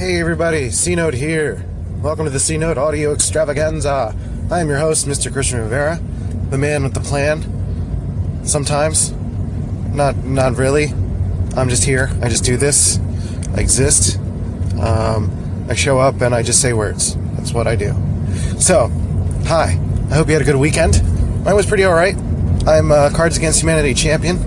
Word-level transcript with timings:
Hey 0.00 0.18
everybody, 0.18 0.70
C 0.70 0.94
Note 0.94 1.12
here. 1.12 1.62
Welcome 2.00 2.24
to 2.24 2.30
the 2.30 2.40
C 2.40 2.56
Note 2.56 2.78
Audio 2.78 3.12
Extravaganza. 3.12 4.16
I 4.50 4.60
am 4.60 4.66
your 4.66 4.78
host, 4.78 5.06
Mr. 5.06 5.30
Christian 5.30 5.58
Rivera, 5.58 6.00
the 6.48 6.56
man 6.56 6.84
with 6.84 6.94
the 6.94 7.00
plan. 7.00 7.42
Sometimes, 8.42 9.12
not 9.92 10.16
not 10.24 10.56
really. 10.56 10.86
I'm 11.54 11.68
just 11.68 11.84
here. 11.84 12.08
I 12.22 12.30
just 12.30 12.44
do 12.44 12.56
this. 12.56 12.98
I 13.54 13.60
exist. 13.60 14.18
Um, 14.80 15.66
I 15.68 15.74
show 15.74 15.98
up 15.98 16.22
and 16.22 16.34
I 16.34 16.42
just 16.42 16.62
say 16.62 16.72
words. 16.72 17.14
That's 17.34 17.52
what 17.52 17.66
I 17.66 17.76
do. 17.76 17.92
So, 18.58 18.88
hi. 19.44 19.78
I 20.10 20.14
hope 20.14 20.28
you 20.28 20.32
had 20.32 20.40
a 20.40 20.46
good 20.46 20.56
weekend. 20.56 21.02
Mine 21.44 21.54
was 21.54 21.66
pretty 21.66 21.84
alright. 21.84 22.16
I'm 22.66 22.90
a 22.90 23.10
Cards 23.10 23.36
Against 23.36 23.60
Humanity 23.60 23.92
champion. 23.92 24.38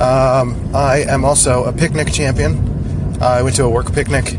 Um, 0.00 0.70
I 0.72 1.04
am 1.08 1.24
also 1.24 1.64
a 1.64 1.72
picnic 1.72 2.12
champion. 2.12 3.20
I 3.20 3.42
went 3.42 3.56
to 3.56 3.64
a 3.64 3.68
work 3.68 3.92
picnic 3.92 4.38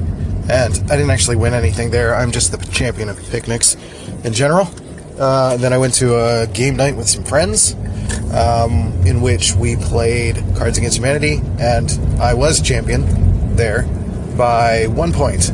and 0.49 0.73
I 0.91 0.95
didn't 0.97 1.11
actually 1.11 1.35
win 1.35 1.53
anything 1.53 1.91
there. 1.91 2.15
I'm 2.15 2.31
just 2.31 2.51
the 2.51 2.57
champion 2.71 3.09
of 3.09 3.17
picnics 3.29 3.77
in 4.23 4.33
general. 4.33 4.67
Uh, 5.19 5.57
then 5.57 5.73
I 5.73 5.77
went 5.77 5.93
to 5.95 6.15
a 6.15 6.47
game 6.47 6.75
night 6.75 6.95
with 6.95 7.07
some 7.07 7.23
friends, 7.23 7.75
um, 8.33 8.93
in 9.05 9.21
which 9.21 9.53
we 9.53 9.75
played 9.75 10.43
Cards 10.55 10.77
Against 10.77 10.97
Humanity, 10.97 11.41
and 11.59 11.91
I 12.19 12.33
was 12.33 12.61
champion 12.61 13.55
there 13.55 13.83
by 14.37 14.87
one 14.87 15.11
point, 15.11 15.51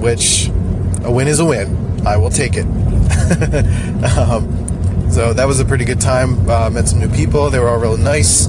which 0.00 0.48
a 1.04 1.10
win 1.10 1.26
is 1.26 1.40
a 1.40 1.44
win. 1.44 2.06
I 2.06 2.16
will 2.18 2.30
take 2.30 2.52
it. 2.54 2.66
um, 4.18 5.10
so 5.10 5.32
that 5.32 5.46
was 5.46 5.58
a 5.60 5.64
pretty 5.64 5.84
good 5.84 6.00
time. 6.00 6.48
Uh, 6.48 6.70
met 6.70 6.88
some 6.88 7.00
new 7.00 7.08
people. 7.08 7.50
They 7.50 7.58
were 7.58 7.68
all 7.68 7.80
really 7.80 8.02
nice 8.02 8.48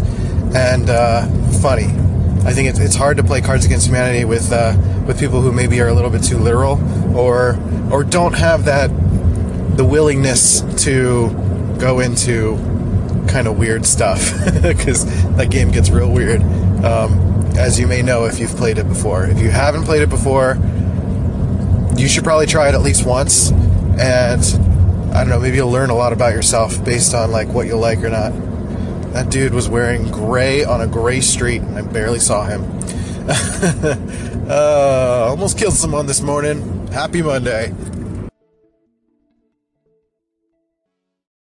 and 0.53 0.89
uh, 0.89 1.25
funny. 1.61 1.88
I 2.45 2.53
think 2.53 2.70
it's, 2.70 2.79
it's 2.79 2.95
hard 2.95 3.17
to 3.17 3.23
play 3.23 3.41
Cards 3.41 3.66
Against 3.66 3.88
Humanity 3.88 4.25
with 4.25 4.52
uh, 4.52 4.75
with 5.05 5.20
people 5.20 5.41
who 5.41 5.52
maybe 5.52 5.80
are 5.81 5.88
a 5.88 5.93
little 5.93 6.09
bit 6.09 6.23
too 6.23 6.38
literal 6.38 6.80
or 7.17 7.59
or 7.91 8.03
don't 8.03 8.34
have 8.34 8.66
that 8.66 8.88
the 9.77 9.86
willingness 9.86 10.61
to 10.83 11.30
go 11.80 12.00
into 12.00 12.58
kind 13.28 13.47
of 13.47 13.58
weird 13.58 13.86
stuff 13.86 14.33
because 14.61 15.05
that 15.36 15.50
game 15.50 15.72
gets 15.72 15.89
real 15.89 16.11
weird. 16.11 16.41
Um, 16.83 17.30
as 17.58 17.80
you 17.80 17.88
may 17.88 18.02
know 18.02 18.25
if 18.25 18.39
you've 18.39 18.56
played 18.56 18.78
it 18.78 18.88
before. 18.88 19.25
If 19.25 19.39
you 19.39 19.50
haven't 19.50 19.83
played 19.83 20.02
it 20.02 20.09
before, 20.09 20.58
you 21.97 22.08
should 22.08 22.23
probably 22.23 22.45
try 22.45 22.69
it 22.69 22.73
at 22.73 22.81
least 22.81 23.06
once, 23.06 23.52
and 23.52 24.41
I 25.13 25.22
don't 25.22 25.30
know, 25.30 25.39
maybe 25.39 25.58
you'll 25.58 25.72
learn 25.72 25.89
a 25.89 25.95
lot 25.95 26.13
about 26.13 26.33
yourself 26.33 26.83
based 26.85 27.13
on 27.13 27.31
like 27.31 27.50
what 27.50 27.67
you 27.67 27.75
like 27.75 28.00
or 28.00 28.09
not. 28.09 28.31
That 29.13 29.31
dude 29.31 29.53
was 29.55 29.67
wearing 29.67 30.11
gray 30.11 30.63
on 30.63 30.81
a 30.81 30.88
gray 30.88 31.19
street, 31.19 31.61
and 31.63 31.77
I 31.77 31.81
barely 31.81 32.19
saw 32.19 32.45
him. 32.45 32.63
uh, 34.49 35.25
almost 35.29 35.57
killed 35.57 35.73
someone 35.73 36.05
this 36.05 36.21
morning. 36.21 36.88
Happy 36.88 37.23
Monday. 37.23 37.73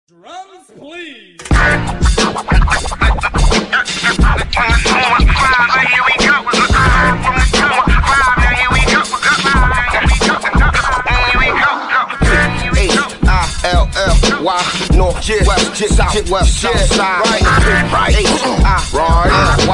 Drums, 0.07 0.71
please. 0.77 1.37
North, 14.95 15.21
J, 15.21 15.39
West, 15.45 15.75
J, 15.75 15.87
South, 15.87 16.29
West, 16.29 16.61
South 16.61 16.79
Side, 16.79 17.25
right, 17.25 17.91
right, 17.91 18.15
H-I-R-Y, 18.15 19.65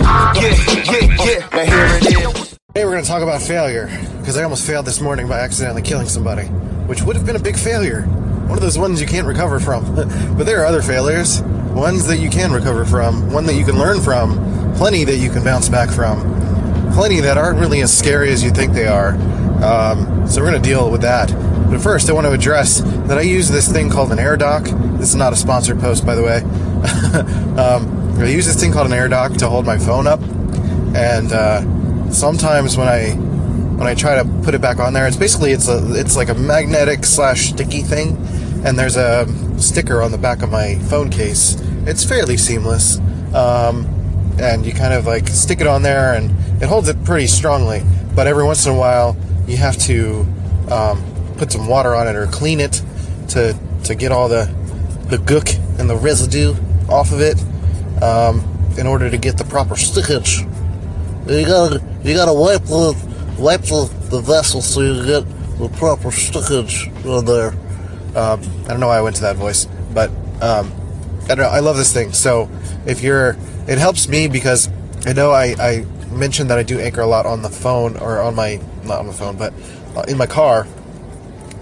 yeah, 0.00 0.54
yeah, 0.84 1.24
yeah, 1.24 1.48
now 1.50 1.64
here 1.64 1.86
it 1.96 2.06
is. 2.06 2.50
Today 2.68 2.84
we're 2.84 2.92
going 2.92 3.02
to 3.02 3.08
talk 3.08 3.22
about 3.22 3.42
failure 3.42 3.86
because 4.20 4.36
I 4.36 4.44
almost 4.44 4.64
failed 4.64 4.86
this 4.86 5.00
morning 5.00 5.26
by 5.26 5.40
accidentally 5.40 5.82
killing 5.82 6.06
somebody, 6.06 6.44
which 6.86 7.02
would 7.02 7.16
have 7.16 7.26
been 7.26 7.34
a 7.34 7.40
big 7.40 7.56
failure. 7.56 8.02
One 8.02 8.56
of 8.56 8.60
those 8.60 8.78
ones 8.78 9.00
you 9.00 9.08
can't 9.08 9.26
recover 9.26 9.58
from. 9.58 9.92
but 10.36 10.44
there 10.44 10.62
are 10.62 10.66
other 10.66 10.82
failures, 10.82 11.42
ones 11.42 12.06
that 12.06 12.18
you 12.18 12.30
can 12.30 12.52
recover 12.52 12.84
from, 12.84 13.32
one 13.32 13.46
that 13.46 13.54
you 13.54 13.64
can 13.64 13.76
learn 13.76 14.00
from, 14.00 14.36
plenty 14.76 15.02
that 15.02 15.16
you 15.16 15.30
can 15.30 15.42
bounce 15.42 15.68
back 15.68 15.90
from, 15.90 16.20
plenty 16.92 17.18
that 17.20 17.36
aren't 17.36 17.58
really 17.58 17.80
as 17.80 17.96
scary 17.96 18.30
as 18.30 18.44
you 18.44 18.50
think 18.50 18.72
they 18.72 18.86
are. 18.86 19.14
Um, 19.64 20.28
so 20.28 20.40
we're 20.40 20.50
going 20.50 20.62
to 20.62 20.68
deal 20.68 20.92
with 20.92 21.02
that. 21.02 21.28
But 21.70 21.80
first, 21.80 22.10
I 22.10 22.12
want 22.12 22.26
to 22.26 22.32
address 22.32 22.80
that 22.80 23.16
I 23.16 23.20
use 23.20 23.48
this 23.48 23.70
thing 23.70 23.90
called 23.90 24.10
an 24.10 24.18
air 24.18 24.36
dock. 24.36 24.64
This 24.64 25.10
is 25.10 25.14
not 25.14 25.32
a 25.32 25.36
sponsored 25.36 25.78
post, 25.78 26.04
by 26.04 26.16
the 26.16 26.22
way. 26.22 26.38
um, 27.56 28.18
I 28.20 28.26
use 28.26 28.44
this 28.44 28.60
thing 28.60 28.72
called 28.72 28.88
an 28.88 28.92
air 28.92 29.08
dock 29.08 29.34
to 29.34 29.48
hold 29.48 29.66
my 29.66 29.78
phone 29.78 30.08
up, 30.08 30.20
and 30.96 31.32
uh, 31.32 32.10
sometimes 32.10 32.76
when 32.76 32.88
I 32.88 33.12
when 33.12 33.86
I 33.86 33.94
try 33.94 34.16
to 34.16 34.24
put 34.42 34.54
it 34.54 34.60
back 34.60 34.80
on 34.80 34.92
there, 34.92 35.06
it's 35.06 35.16
basically 35.16 35.52
it's 35.52 35.68
a 35.68 35.98
it's 35.98 36.16
like 36.16 36.28
a 36.28 36.34
magnetic 36.34 37.04
slash 37.04 37.50
sticky 37.50 37.82
thing, 37.82 38.16
and 38.64 38.76
there's 38.76 38.96
a 38.96 39.26
sticker 39.58 40.02
on 40.02 40.10
the 40.10 40.18
back 40.18 40.42
of 40.42 40.50
my 40.50 40.74
phone 40.90 41.08
case. 41.08 41.56
It's 41.86 42.04
fairly 42.04 42.36
seamless, 42.36 42.98
um, 43.32 43.86
and 44.40 44.66
you 44.66 44.72
kind 44.72 44.92
of 44.92 45.06
like 45.06 45.28
stick 45.28 45.60
it 45.60 45.68
on 45.68 45.82
there, 45.82 46.14
and 46.14 46.30
it 46.60 46.66
holds 46.66 46.88
it 46.88 47.02
pretty 47.04 47.28
strongly. 47.28 47.82
But 48.16 48.26
every 48.26 48.44
once 48.44 48.66
in 48.66 48.72
a 48.72 48.76
while, 48.76 49.16
you 49.46 49.56
have 49.56 49.78
to 49.78 50.26
um, 50.70 51.02
put 51.40 51.50
some 51.50 51.66
water 51.66 51.94
on 51.94 52.06
it 52.06 52.14
or 52.14 52.26
clean 52.26 52.60
it 52.60 52.82
to 53.26 53.58
to 53.82 53.94
get 53.94 54.12
all 54.12 54.28
the 54.28 54.44
the 55.08 55.16
gook 55.16 55.48
and 55.80 55.88
the 55.88 55.96
residue 55.96 56.54
off 56.86 57.12
of 57.12 57.20
it 57.22 57.42
um, 58.02 58.44
in 58.76 58.86
order 58.86 59.08
to 59.08 59.16
get 59.16 59.38
the 59.38 59.44
proper 59.44 59.74
stickage. 59.74 60.40
You 61.26 61.46
gotta 61.46 61.82
you 62.04 62.14
gotta 62.14 62.34
wipe 62.34 62.64
the 62.64 62.94
wipe 63.38 63.62
the, 63.62 63.90
the 64.10 64.20
vessel 64.20 64.60
so 64.60 64.82
you 64.82 65.06
get 65.06 65.24
the 65.58 65.70
proper 65.78 66.08
stickage 66.08 66.94
on 67.06 67.24
there. 67.24 67.52
Um, 68.14 68.42
I 68.64 68.68
don't 68.68 68.80
know 68.80 68.88
why 68.88 68.98
I 68.98 69.00
went 69.00 69.16
to 69.16 69.22
that 69.22 69.36
voice, 69.36 69.66
but 69.94 70.10
um, 70.42 70.70
I 71.24 71.28
don't 71.28 71.38
know. 71.38 71.48
I 71.48 71.60
love 71.60 71.78
this 71.78 71.92
thing. 71.92 72.12
So 72.12 72.50
if 72.84 73.02
you're, 73.02 73.36
it 73.66 73.78
helps 73.78 74.08
me 74.08 74.28
because 74.28 74.68
I 75.06 75.14
know 75.14 75.30
I, 75.30 75.54
I 75.58 75.86
mentioned 76.10 76.50
that 76.50 76.58
I 76.58 76.64
do 76.64 76.80
anchor 76.80 77.00
a 77.00 77.06
lot 77.06 77.24
on 77.24 77.40
the 77.40 77.48
phone 77.48 77.96
or 77.96 78.20
on 78.20 78.34
my 78.34 78.60
not 78.84 78.98
on 78.98 79.06
the 79.06 79.12
phone, 79.14 79.36
but 79.36 79.54
uh, 79.96 80.02
in 80.08 80.18
my 80.18 80.26
car, 80.26 80.66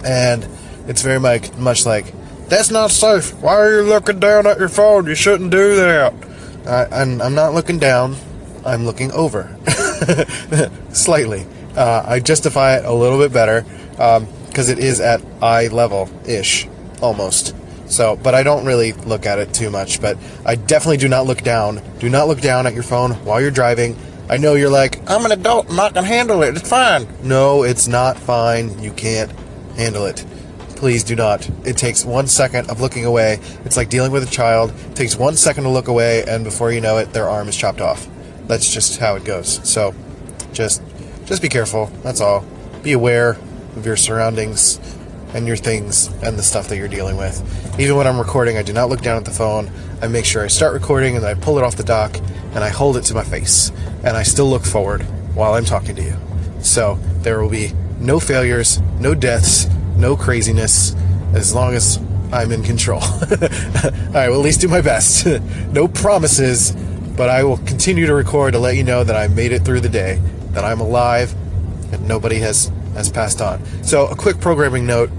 and 0.04 0.46
it's 0.86 1.02
very 1.02 1.20
much 1.20 1.52
much 1.56 1.84
like 1.86 2.14
that's 2.48 2.70
not 2.70 2.90
safe. 2.90 3.34
Why 3.42 3.56
are 3.56 3.70
you 3.70 3.82
looking 3.82 4.20
down 4.20 4.46
at 4.46 4.58
your 4.58 4.68
phone? 4.70 5.06
You 5.06 5.14
shouldn't 5.14 5.50
do 5.50 5.76
that. 5.76 6.14
I, 6.66 6.86
I'm, 7.02 7.20
I'm 7.20 7.34
not 7.34 7.54
looking 7.54 7.78
down. 7.78 8.16
I'm 8.64 8.84
looking 8.84 9.12
over, 9.12 9.54
slightly. 10.92 11.46
Uh, 11.76 12.02
I 12.06 12.20
justify 12.20 12.76
it 12.78 12.84
a 12.84 12.92
little 12.92 13.18
bit 13.18 13.32
better 13.32 13.64
because 13.92 14.68
it 14.68 14.78
is 14.78 15.00
at 15.00 15.22
eye 15.40 15.68
level 15.68 16.10
ish, 16.26 16.66
almost. 17.00 17.54
So, 17.86 18.16
but 18.16 18.34
I 18.34 18.42
don't 18.42 18.66
really 18.66 18.92
look 18.92 19.26
at 19.26 19.38
it 19.38 19.54
too 19.54 19.70
much. 19.70 20.00
But 20.00 20.18
I 20.44 20.56
definitely 20.56 20.98
do 20.98 21.08
not 21.08 21.26
look 21.26 21.42
down. 21.42 21.80
Do 21.98 22.08
not 22.08 22.28
look 22.28 22.40
down 22.40 22.66
at 22.66 22.74
your 22.74 22.82
phone 22.82 23.12
while 23.24 23.40
you're 23.40 23.50
driving. 23.50 23.96
I 24.28 24.36
know 24.36 24.54
you're 24.54 24.70
like, 24.70 24.98
I'm 25.08 25.24
an 25.24 25.32
adult, 25.32 25.70
I'm 25.70 25.76
not 25.76 25.94
gonna 25.94 26.06
handle 26.06 26.42
it. 26.42 26.56
It's 26.56 26.68
fine. 26.68 27.06
No, 27.22 27.62
it's 27.62 27.88
not 27.88 28.18
fine. 28.18 28.82
You 28.82 28.92
can't 28.92 29.32
handle 29.78 30.04
it. 30.04 30.24
Please 30.76 31.02
do 31.02 31.16
not. 31.16 31.48
It 31.64 31.76
takes 31.76 32.04
one 32.04 32.26
second 32.26 32.70
of 32.70 32.80
looking 32.80 33.04
away. 33.04 33.40
It's 33.64 33.76
like 33.76 33.88
dealing 33.88 34.12
with 34.12 34.22
a 34.22 34.30
child. 34.30 34.72
It 34.90 34.94
takes 34.94 35.16
one 35.16 35.34
second 35.36 35.64
to 35.64 35.70
look 35.70 35.88
away, 35.88 36.24
and 36.28 36.44
before 36.44 36.70
you 36.70 36.80
know 36.80 36.98
it, 36.98 37.12
their 37.12 37.28
arm 37.28 37.48
is 37.48 37.56
chopped 37.56 37.80
off. 37.80 38.06
That's 38.46 38.72
just 38.72 38.98
how 38.98 39.16
it 39.16 39.24
goes. 39.24 39.66
So, 39.68 39.94
just, 40.52 40.82
just 41.24 41.42
be 41.42 41.48
careful. 41.48 41.86
That's 42.02 42.20
all. 42.20 42.44
Be 42.82 42.92
aware 42.92 43.30
of 43.76 43.86
your 43.86 43.96
surroundings 43.96 44.78
and 45.34 45.46
your 45.46 45.56
things 45.56 46.08
and 46.22 46.38
the 46.38 46.42
stuff 46.42 46.68
that 46.68 46.76
you're 46.76 46.88
dealing 46.88 47.16
with. 47.16 47.42
Even 47.78 47.96
when 47.96 48.06
I'm 48.06 48.18
recording, 48.18 48.56
I 48.56 48.62
do 48.62 48.72
not 48.72 48.88
look 48.88 49.02
down 49.02 49.16
at 49.16 49.24
the 49.24 49.30
phone. 49.30 49.70
I 50.00 50.08
make 50.08 50.24
sure 50.24 50.44
I 50.44 50.46
start 50.46 50.74
recording 50.74 51.16
and 51.16 51.24
I 51.24 51.34
pull 51.34 51.58
it 51.58 51.64
off 51.64 51.76
the 51.76 51.84
dock 51.84 52.16
and 52.54 52.58
I 52.58 52.68
hold 52.68 52.96
it 52.96 53.02
to 53.02 53.14
my 53.14 53.24
face 53.24 53.70
and 54.04 54.16
I 54.16 54.22
still 54.22 54.48
look 54.48 54.64
forward 54.64 55.02
while 55.34 55.54
I'm 55.54 55.64
talking 55.64 55.96
to 55.96 56.02
you. 56.02 56.14
So 56.60 56.98
there 57.22 57.42
will 57.42 57.50
be 57.50 57.72
no 57.98 58.20
failures, 58.20 58.80
no 59.00 59.14
deaths, 59.14 59.66
no 59.98 60.16
craziness 60.16 60.94
as 61.34 61.54
long 61.54 61.74
as 61.74 61.98
I'm 62.32 62.52
in 62.52 62.62
control. 62.62 63.02
I 63.02 64.28
will 64.28 64.36
at 64.36 64.44
least 64.44 64.60
do 64.60 64.68
my 64.68 64.80
best. 64.80 65.26
no 65.72 65.88
promises, 65.88 66.72
but 67.16 67.28
I 67.28 67.44
will 67.44 67.58
continue 67.58 68.06
to 68.06 68.14
record 68.14 68.52
to 68.52 68.58
let 68.58 68.76
you 68.76 68.84
know 68.84 69.04
that 69.04 69.16
I 69.16 69.28
made 69.28 69.52
it 69.52 69.64
through 69.64 69.80
the 69.80 69.88
day, 69.88 70.20
that 70.50 70.64
I'm 70.64 70.80
alive, 70.80 71.34
and 71.92 72.06
nobody 72.06 72.36
has 72.36 72.70
has 72.94 73.10
passed 73.10 73.40
on. 73.40 73.64
So 73.84 74.06
a 74.06 74.16
quick 74.16 74.40
programming 74.40 74.86
note. 74.86 75.10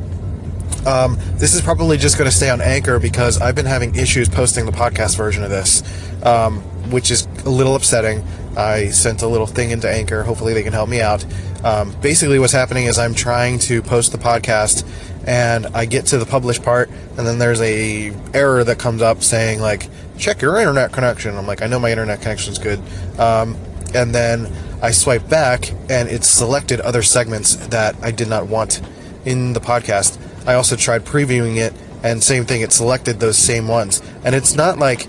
Um, 0.85 1.17
this 1.33 1.55
is 1.55 1.61
probably 1.61 1.97
just 1.97 2.17
going 2.17 2.29
to 2.29 2.35
stay 2.35 2.49
on 2.49 2.61
Anchor 2.61 2.99
because 2.99 3.41
I've 3.41 3.55
been 3.55 3.65
having 3.65 3.95
issues 3.95 4.29
posting 4.29 4.65
the 4.65 4.71
podcast 4.71 5.17
version 5.17 5.43
of 5.43 5.49
this, 5.49 5.83
um, 6.23 6.61
which 6.89 7.11
is 7.11 7.27
a 7.45 7.49
little 7.49 7.75
upsetting. 7.75 8.23
I 8.57 8.89
sent 8.89 9.21
a 9.21 9.27
little 9.27 9.47
thing 9.47 9.71
into 9.71 9.89
Anchor. 9.89 10.23
Hopefully, 10.23 10.53
they 10.53 10.63
can 10.63 10.73
help 10.73 10.89
me 10.89 11.01
out. 11.01 11.25
Um, 11.63 11.95
basically, 12.01 12.39
what's 12.39 12.53
happening 12.53 12.85
is 12.85 12.97
I'm 12.97 13.13
trying 13.13 13.59
to 13.59 13.81
post 13.81 14.11
the 14.11 14.17
podcast, 14.17 14.87
and 15.27 15.67
I 15.67 15.85
get 15.85 16.07
to 16.07 16.17
the 16.17 16.25
publish 16.25 16.61
part, 16.61 16.89
and 17.17 17.27
then 17.27 17.39
there's 17.39 17.61
a 17.61 18.13
error 18.33 18.63
that 18.63 18.79
comes 18.79 19.01
up 19.01 19.23
saying 19.23 19.61
like, 19.61 19.89
"Check 20.17 20.41
your 20.41 20.57
internet 20.57 20.91
connection." 20.91 21.37
I'm 21.37 21.47
like, 21.47 21.61
I 21.61 21.67
know 21.67 21.79
my 21.79 21.91
internet 21.91 22.21
connection's 22.21 22.59
good. 22.59 22.79
Um, 23.17 23.57
and 23.93 24.13
then 24.13 24.51
I 24.81 24.91
swipe 24.91 25.27
back, 25.29 25.71
and 25.89 26.09
it 26.09 26.23
selected 26.23 26.79
other 26.81 27.01
segments 27.01 27.55
that 27.67 27.95
I 28.01 28.11
did 28.11 28.29
not 28.29 28.47
want 28.47 28.81
in 29.25 29.53
the 29.53 29.59
podcast. 29.59 30.17
I 30.47 30.53
also 30.53 30.75
tried 30.75 31.05
previewing 31.05 31.57
it, 31.57 31.73
and 32.03 32.23
same 32.23 32.45
thing, 32.45 32.61
it 32.61 32.71
selected 32.71 33.19
those 33.19 33.37
same 33.37 33.67
ones. 33.67 34.01
And 34.23 34.33
it's 34.35 34.55
not 34.55 34.79
like 34.79 35.07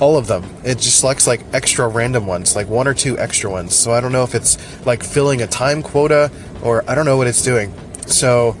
all 0.00 0.16
of 0.16 0.26
them. 0.26 0.44
It 0.64 0.78
just 0.78 1.00
selects 1.00 1.26
like 1.26 1.42
extra 1.52 1.88
random 1.88 2.26
ones, 2.26 2.56
like 2.56 2.68
one 2.68 2.88
or 2.88 2.94
two 2.94 3.18
extra 3.18 3.50
ones. 3.50 3.74
So 3.74 3.92
I 3.92 4.00
don't 4.00 4.12
know 4.12 4.24
if 4.24 4.34
it's 4.34 4.58
like 4.86 5.02
filling 5.02 5.42
a 5.42 5.46
time 5.46 5.82
quota 5.82 6.30
or 6.62 6.88
I 6.88 6.94
don't 6.94 7.06
know 7.06 7.16
what 7.16 7.26
it's 7.26 7.42
doing. 7.42 7.72
So 8.06 8.56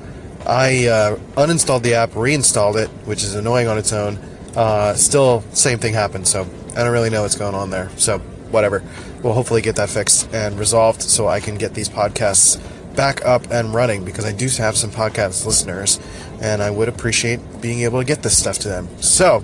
I 0.46 0.86
uh, 0.86 1.16
uninstalled 1.36 1.82
the 1.82 1.94
app, 1.94 2.14
reinstalled 2.14 2.76
it, 2.76 2.88
which 3.06 3.22
is 3.22 3.34
annoying 3.34 3.68
on 3.68 3.78
its 3.78 3.92
own. 3.92 4.16
Uh, 4.54 4.94
still, 4.94 5.42
same 5.52 5.78
thing 5.78 5.94
happened. 5.94 6.26
So 6.26 6.46
I 6.76 6.82
don't 6.82 6.92
really 6.92 7.10
know 7.10 7.22
what's 7.22 7.36
going 7.36 7.54
on 7.54 7.70
there. 7.70 7.90
So 7.96 8.18
whatever. 8.50 8.82
We'll 9.22 9.32
hopefully 9.32 9.62
get 9.62 9.76
that 9.76 9.90
fixed 9.90 10.32
and 10.32 10.58
resolved 10.58 11.02
so 11.02 11.26
I 11.26 11.40
can 11.40 11.56
get 11.56 11.74
these 11.74 11.88
podcasts 11.88 12.60
back 12.94 13.24
up 13.24 13.50
and 13.50 13.74
running 13.74 14.04
because 14.04 14.24
I 14.24 14.32
do 14.32 14.46
have 14.58 14.76
some 14.76 14.90
podcast 14.90 15.44
listeners 15.46 15.98
and 16.40 16.62
I 16.62 16.70
would 16.70 16.88
appreciate 16.88 17.40
being 17.60 17.80
able 17.80 17.98
to 18.00 18.04
get 18.04 18.22
this 18.22 18.38
stuff 18.38 18.58
to 18.60 18.68
them. 18.68 18.88
So, 19.00 19.42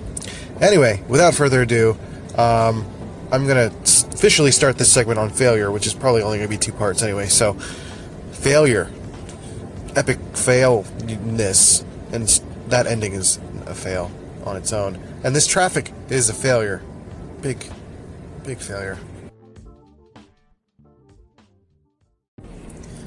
anyway, 0.61 1.03
without 1.07 1.33
further 1.33 1.63
ado, 1.63 1.97
um, 2.37 2.85
I'm 3.31 3.45
going 3.47 3.69
to 3.69 3.75
officially 4.13 4.51
start 4.51 4.77
this 4.77 4.91
segment 4.91 5.19
on 5.19 5.29
failure, 5.29 5.71
which 5.71 5.87
is 5.87 5.93
probably 5.93 6.21
only 6.21 6.37
going 6.37 6.49
to 6.49 6.55
be 6.55 6.59
two 6.59 6.73
parts 6.73 7.01
anyway. 7.01 7.27
So, 7.27 7.53
failure, 8.31 8.91
epic 9.95 10.19
failness, 10.33 11.83
and 12.11 12.27
that 12.67 12.87
ending 12.87 13.13
is 13.13 13.39
a 13.65 13.73
fail 13.73 14.11
on 14.45 14.57
its 14.57 14.73
own. 14.73 14.99
And 15.23 15.35
this 15.35 15.47
traffic 15.47 15.91
is 16.09 16.29
a 16.29 16.33
failure. 16.33 16.81
Big, 17.41 17.65
big 18.43 18.59
failure. 18.59 18.97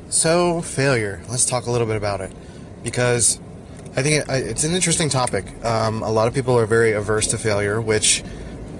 So, 0.08 0.62
failure. 0.62 1.22
Let's 1.28 1.44
talk 1.44 1.66
a 1.66 1.70
little 1.70 1.86
bit 1.86 1.96
about 1.96 2.20
it. 2.20 2.32
Because 2.82 3.40
I 3.96 4.02
think 4.02 4.25
it's 4.29 4.64
an 4.64 4.75
interesting 4.75 5.08
topic. 5.08 5.44
Um, 5.64 6.02
a 6.02 6.11
lot 6.11 6.26
of 6.26 6.35
people 6.35 6.58
are 6.58 6.67
very 6.67 6.93
averse 6.93 7.29
to 7.29 7.38
failure, 7.38 7.81
which 7.81 8.25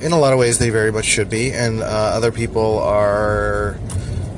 in 0.01 0.11
a 0.11 0.19
lot 0.19 0.33
of 0.33 0.41
ways 0.41 0.59
they 0.59 0.71
very 0.71 0.91
much 0.91 1.05
should 1.05 1.31
be, 1.31 1.53
and 1.53 1.81
uh, 1.81 1.85
other 1.85 2.33
people 2.33 2.81
are 2.81 3.77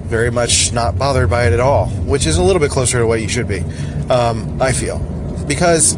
very 0.04 0.30
much 0.30 0.74
not 0.74 0.98
bothered 0.98 1.30
by 1.30 1.46
it 1.46 1.54
at 1.54 1.60
all, 1.60 1.86
which 2.04 2.26
is 2.26 2.36
a 2.36 2.42
little 2.42 2.60
bit 2.60 2.70
closer 2.70 2.98
to 2.98 3.06
what 3.06 3.22
you 3.22 3.28
should 3.28 3.48
be, 3.48 3.60
um, 4.10 4.60
I 4.60 4.72
feel. 4.72 4.98
Because 5.48 5.96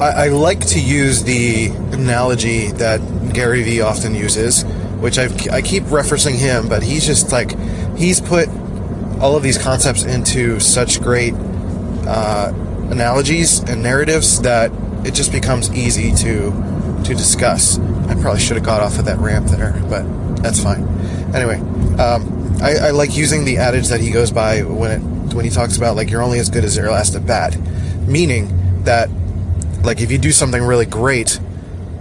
I, 0.00 0.24
I 0.24 0.28
like 0.28 0.60
to 0.68 0.80
use 0.80 1.22
the 1.22 1.66
analogy 1.92 2.68
that 2.72 3.00
Gary 3.34 3.62
Vee 3.62 3.82
often 3.82 4.14
uses, 4.14 4.64
which 4.98 5.18
I've, 5.18 5.50
I 5.50 5.60
keep 5.60 5.82
referencing 5.84 6.36
him, 6.36 6.70
but 6.70 6.82
he's 6.82 7.04
just 7.04 7.32
like, 7.32 7.56
he's 7.98 8.18
put 8.18 8.48
all 9.20 9.36
of 9.36 9.42
these 9.42 9.58
concepts 9.58 10.04
into 10.04 10.58
such 10.58 11.02
great 11.02 11.34
uh, 12.06 12.52
analogies 12.90 13.60
and 13.60 13.82
narratives 13.82 14.42
that 14.42 14.72
it 15.04 15.14
just 15.14 15.32
becomes 15.32 15.70
easy 15.72 16.12
to 16.16 16.50
to 17.04 17.14
discuss. 17.14 17.78
I 17.78 18.14
probably 18.20 18.40
should 18.40 18.56
have 18.56 18.66
got 18.66 18.82
off 18.82 18.98
of 18.98 19.06
that 19.06 19.18
ramp 19.18 19.46
there, 19.46 19.72
but 19.88 20.04
that's 20.42 20.62
fine. 20.62 20.86
Anyway, 21.34 21.58
um, 21.98 22.58
I, 22.62 22.76
I, 22.76 22.90
like 22.90 23.16
using 23.16 23.44
the 23.44 23.58
adage 23.58 23.88
that 23.88 24.00
he 24.00 24.10
goes 24.10 24.30
by 24.30 24.62
when 24.62 24.90
it 24.90 25.34
when 25.34 25.44
he 25.44 25.50
talks 25.50 25.76
about 25.76 25.96
like 25.96 26.10
you're 26.10 26.22
only 26.22 26.38
as 26.38 26.50
good 26.50 26.64
as 26.64 26.76
your 26.76 26.90
last 26.90 27.14
at 27.14 27.26
bat, 27.26 27.56
meaning 28.06 28.82
that 28.84 29.08
like 29.82 30.00
if 30.00 30.10
you 30.10 30.18
do 30.18 30.32
something 30.32 30.62
really 30.62 30.86
great, 30.86 31.40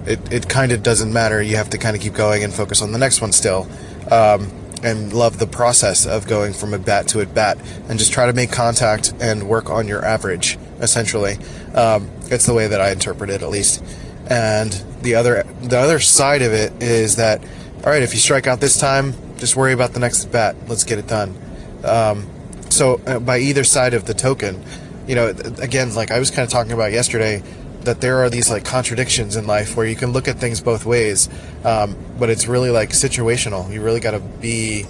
it, 0.05 0.19
it 0.33 0.49
kind 0.49 0.71
of 0.71 0.83
doesn't 0.83 1.13
matter. 1.13 1.41
You 1.41 1.55
have 1.55 1.69
to 1.69 1.77
kind 1.77 1.95
of 1.95 2.01
keep 2.01 2.13
going 2.13 2.43
and 2.43 2.53
focus 2.53 2.81
on 2.81 2.91
the 2.91 2.97
next 2.97 3.21
one 3.21 3.31
still. 3.31 3.67
Um, 4.11 4.51
and 4.81 5.11
love 5.11 5.39
the 5.39 5.45
process 5.45 6.05
of 6.05 6.25
going 6.25 6.53
from 6.53 6.73
a 6.73 6.79
bat 6.79 7.05
to 7.09 7.19
a 7.19 7.25
bat 7.25 7.57
and 7.89 7.99
just 7.99 8.13
try 8.13 8.25
to 8.25 8.31
make 8.31 8.49
contact 8.49 9.13
and 9.19 9.43
work 9.43 9.69
on 9.69 9.89
your 9.89 10.05
average 10.05 10.57
essentially 10.79 11.37
um, 11.75 12.09
it's 12.25 12.45
the 12.45 12.53
way 12.53 12.67
that 12.67 12.81
i 12.81 12.91
interpret 12.91 13.29
it 13.29 13.41
at 13.41 13.49
least 13.49 13.83
and 14.29 14.71
the 15.01 15.15
other 15.15 15.43
the 15.61 15.77
other 15.77 15.99
side 15.99 16.41
of 16.41 16.53
it 16.53 16.71
is 16.81 17.15
that 17.15 17.41
all 17.77 17.91
right 17.91 18.03
if 18.03 18.13
you 18.13 18.19
strike 18.19 18.47
out 18.47 18.59
this 18.59 18.79
time 18.79 19.13
just 19.37 19.55
worry 19.55 19.73
about 19.73 19.93
the 19.93 19.99
next 19.99 20.25
bat 20.25 20.55
let's 20.67 20.83
get 20.83 20.99
it 20.99 21.07
done 21.07 21.35
um, 21.83 22.29
so 22.69 22.99
uh, 23.07 23.19
by 23.19 23.39
either 23.39 23.63
side 23.63 23.93
of 23.93 24.05
the 24.05 24.13
token 24.13 24.63
you 25.07 25.15
know 25.15 25.27
again 25.61 25.93
like 25.95 26.11
i 26.11 26.19
was 26.19 26.29
kind 26.29 26.43
of 26.43 26.49
talking 26.49 26.71
about 26.71 26.91
yesterday 26.91 27.41
that 27.81 28.01
there 28.01 28.17
are 28.17 28.29
these 28.29 28.49
like 28.49 28.65
contradictions 28.65 29.35
in 29.35 29.47
life 29.47 29.75
where 29.77 29.85
you 29.85 29.95
can 29.95 30.11
look 30.11 30.27
at 30.27 30.37
things 30.37 30.61
both 30.61 30.85
ways, 30.85 31.29
um, 31.63 31.95
but 32.17 32.29
it's 32.29 32.47
really 32.47 32.69
like 32.69 32.89
situational. 32.89 33.71
You 33.71 33.81
really 33.81 33.99
got 33.99 34.11
to 34.11 34.19
be. 34.19 34.85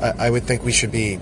I, 0.00 0.26
I, 0.26 0.30
would 0.30 0.44
think 0.44 0.64
we 0.64 0.72
should 0.72 0.90
be 0.90 1.16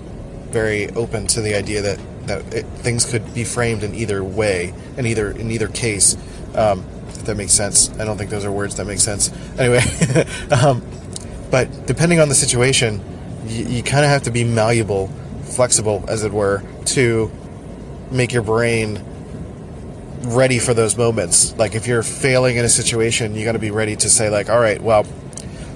very 0.49 0.89
open 0.91 1.27
to 1.27 1.41
the 1.41 1.55
idea 1.55 1.81
that 1.81 1.99
that 2.31 2.53
it, 2.53 2.65
things 2.77 3.05
could 3.05 3.33
be 3.33 3.43
framed 3.43 3.83
in 3.83 3.93
either 3.93 4.23
way, 4.23 4.73
in 4.97 5.05
either 5.05 5.31
in 5.31 5.51
either 5.51 5.67
case. 5.67 6.17
Um, 6.55 6.85
if 7.09 7.25
that 7.25 7.37
makes 7.37 7.51
sense. 7.51 7.91
I 7.99 8.05
don't 8.05 8.17
think 8.17 8.29
those 8.29 8.45
are 8.45 8.51
words 8.51 8.75
that 8.75 8.85
make 8.85 8.99
sense. 8.99 9.31
Anyway, 9.59 9.81
um, 10.51 10.81
but 11.51 11.85
depending 11.85 12.19
on 12.19 12.29
the 12.29 12.35
situation, 12.35 13.01
you, 13.45 13.65
you 13.65 13.83
kind 13.83 14.03
of 14.03 14.09
have 14.09 14.23
to 14.23 14.31
be 14.31 14.43
malleable, 14.43 15.07
flexible, 15.43 16.03
as 16.07 16.23
it 16.23 16.31
were, 16.31 16.63
to 16.85 17.31
make 18.09 18.33
your 18.33 18.41
brain 18.41 19.03
ready 20.21 20.59
for 20.59 20.73
those 20.73 20.97
moments. 20.97 21.55
Like 21.57 21.75
if 21.75 21.87
you're 21.87 22.03
failing 22.03 22.57
in 22.57 22.65
a 22.65 22.69
situation, 22.69 23.35
you 23.35 23.45
got 23.45 23.53
to 23.53 23.59
be 23.59 23.71
ready 23.71 23.95
to 23.95 24.09
say 24.09 24.29
like, 24.29 24.49
all 24.49 24.59
right, 24.59 24.81
well, 24.81 25.05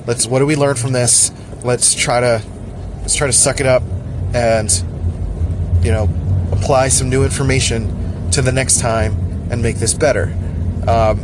let's 0.07 0.25
what 0.25 0.39
do 0.39 0.45
we 0.45 0.55
learn 0.55 0.75
from 0.75 0.93
this? 0.93 1.31
Let's 1.63 1.93
try 1.93 2.21
to 2.21 2.41
let's 3.01 3.15
try 3.15 3.27
to 3.27 3.33
suck 3.33 3.59
it 3.59 3.65
up 3.65 3.83
and 4.33 4.71
you 5.83 5.91
know 5.91 6.07
apply 6.51 6.89
some 6.89 7.09
new 7.09 7.23
information 7.23 8.31
to 8.31 8.41
the 8.41 8.51
next 8.51 8.79
time 8.79 9.13
and 9.51 9.61
make 9.61 9.77
this 9.77 9.93
better. 9.93 10.33
Um, 10.87 11.19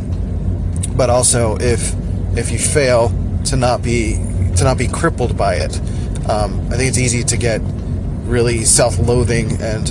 but 0.96 1.10
also, 1.10 1.56
if 1.56 1.94
if 2.36 2.50
you 2.50 2.58
fail, 2.58 3.12
to 3.46 3.56
not 3.56 3.82
be 3.82 4.14
to 4.56 4.64
not 4.64 4.78
be 4.78 4.88
crippled 4.88 5.36
by 5.36 5.56
it. 5.56 5.78
Um, 6.28 6.60
I 6.70 6.76
think 6.76 6.88
it's 6.88 6.98
easy 6.98 7.24
to 7.24 7.36
get 7.36 7.60
really 8.24 8.64
self-loathing 8.64 9.60
and 9.60 9.88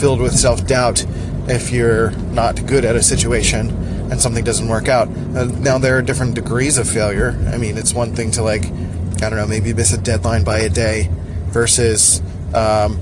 filled 0.00 0.20
with 0.20 0.34
self-doubt 0.34 1.04
if 1.48 1.70
you're 1.70 2.12
not 2.32 2.66
good 2.66 2.84
at 2.84 2.96
a 2.96 3.02
situation 3.02 3.70
and 4.10 4.20
something 4.20 4.44
doesn't 4.44 4.68
work 4.68 4.88
out. 4.88 5.08
Uh, 5.08 5.44
now, 5.44 5.78
there 5.78 5.96
are 5.98 6.02
different 6.02 6.34
degrees 6.34 6.78
of 6.78 6.88
failure. 6.88 7.36
I 7.52 7.58
mean, 7.58 7.76
it's 7.76 7.94
one 7.94 8.14
thing 8.14 8.30
to, 8.32 8.42
like, 8.42 8.64
I 8.66 9.28
don't 9.28 9.36
know, 9.36 9.46
maybe 9.46 9.72
miss 9.72 9.92
a 9.92 9.98
deadline 9.98 10.44
by 10.44 10.58
a 10.60 10.68
day 10.68 11.08
versus, 11.48 12.22
um, 12.54 12.98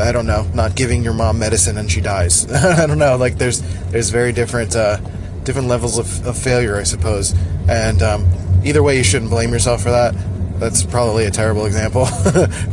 I 0.00 0.12
don't 0.12 0.26
know, 0.26 0.48
not 0.54 0.76
giving 0.76 1.02
your 1.02 1.14
mom 1.14 1.38
medicine 1.38 1.78
and 1.78 1.90
she 1.90 2.00
dies. 2.00 2.50
I 2.52 2.86
don't 2.86 2.98
know. 2.98 3.16
Like, 3.16 3.38
there's 3.38 3.62
there's 3.90 4.10
very 4.10 4.32
different 4.32 4.76
uh, 4.76 4.98
different 5.44 5.68
levels 5.68 5.98
of, 5.98 6.26
of 6.26 6.36
failure, 6.36 6.76
I 6.76 6.82
suppose. 6.82 7.34
And 7.68 8.02
um, 8.02 8.26
either 8.64 8.82
way, 8.82 8.96
you 8.96 9.02
shouldn't 9.02 9.30
blame 9.30 9.52
yourself 9.52 9.82
for 9.82 9.90
that. 9.90 10.14
That's 10.60 10.82
probably 10.82 11.24
a 11.24 11.30
terrible 11.30 11.66
example, 11.66 12.06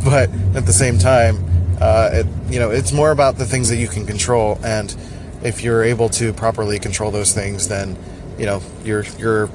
but 0.04 0.30
at 0.56 0.66
the 0.66 0.74
same 0.74 0.98
time, 0.98 1.46
uh, 1.80 2.10
it, 2.12 2.28
you 2.50 2.60
know, 2.60 2.72
it's 2.72 2.92
more 2.92 3.12
about 3.12 3.38
the 3.38 3.46
things 3.46 3.70
that 3.70 3.78
you 3.78 3.88
can 3.88 4.06
control, 4.06 4.60
and 4.64 4.96
if 5.44 5.64
you're 5.64 5.84
able 5.84 6.10
to 6.10 6.34
properly 6.34 6.80
control 6.80 7.12
those 7.12 7.34
things, 7.34 7.68
then 7.68 7.96
you 8.38 8.46
know 8.46 8.62
you're 8.84 9.04
you're 9.20 9.50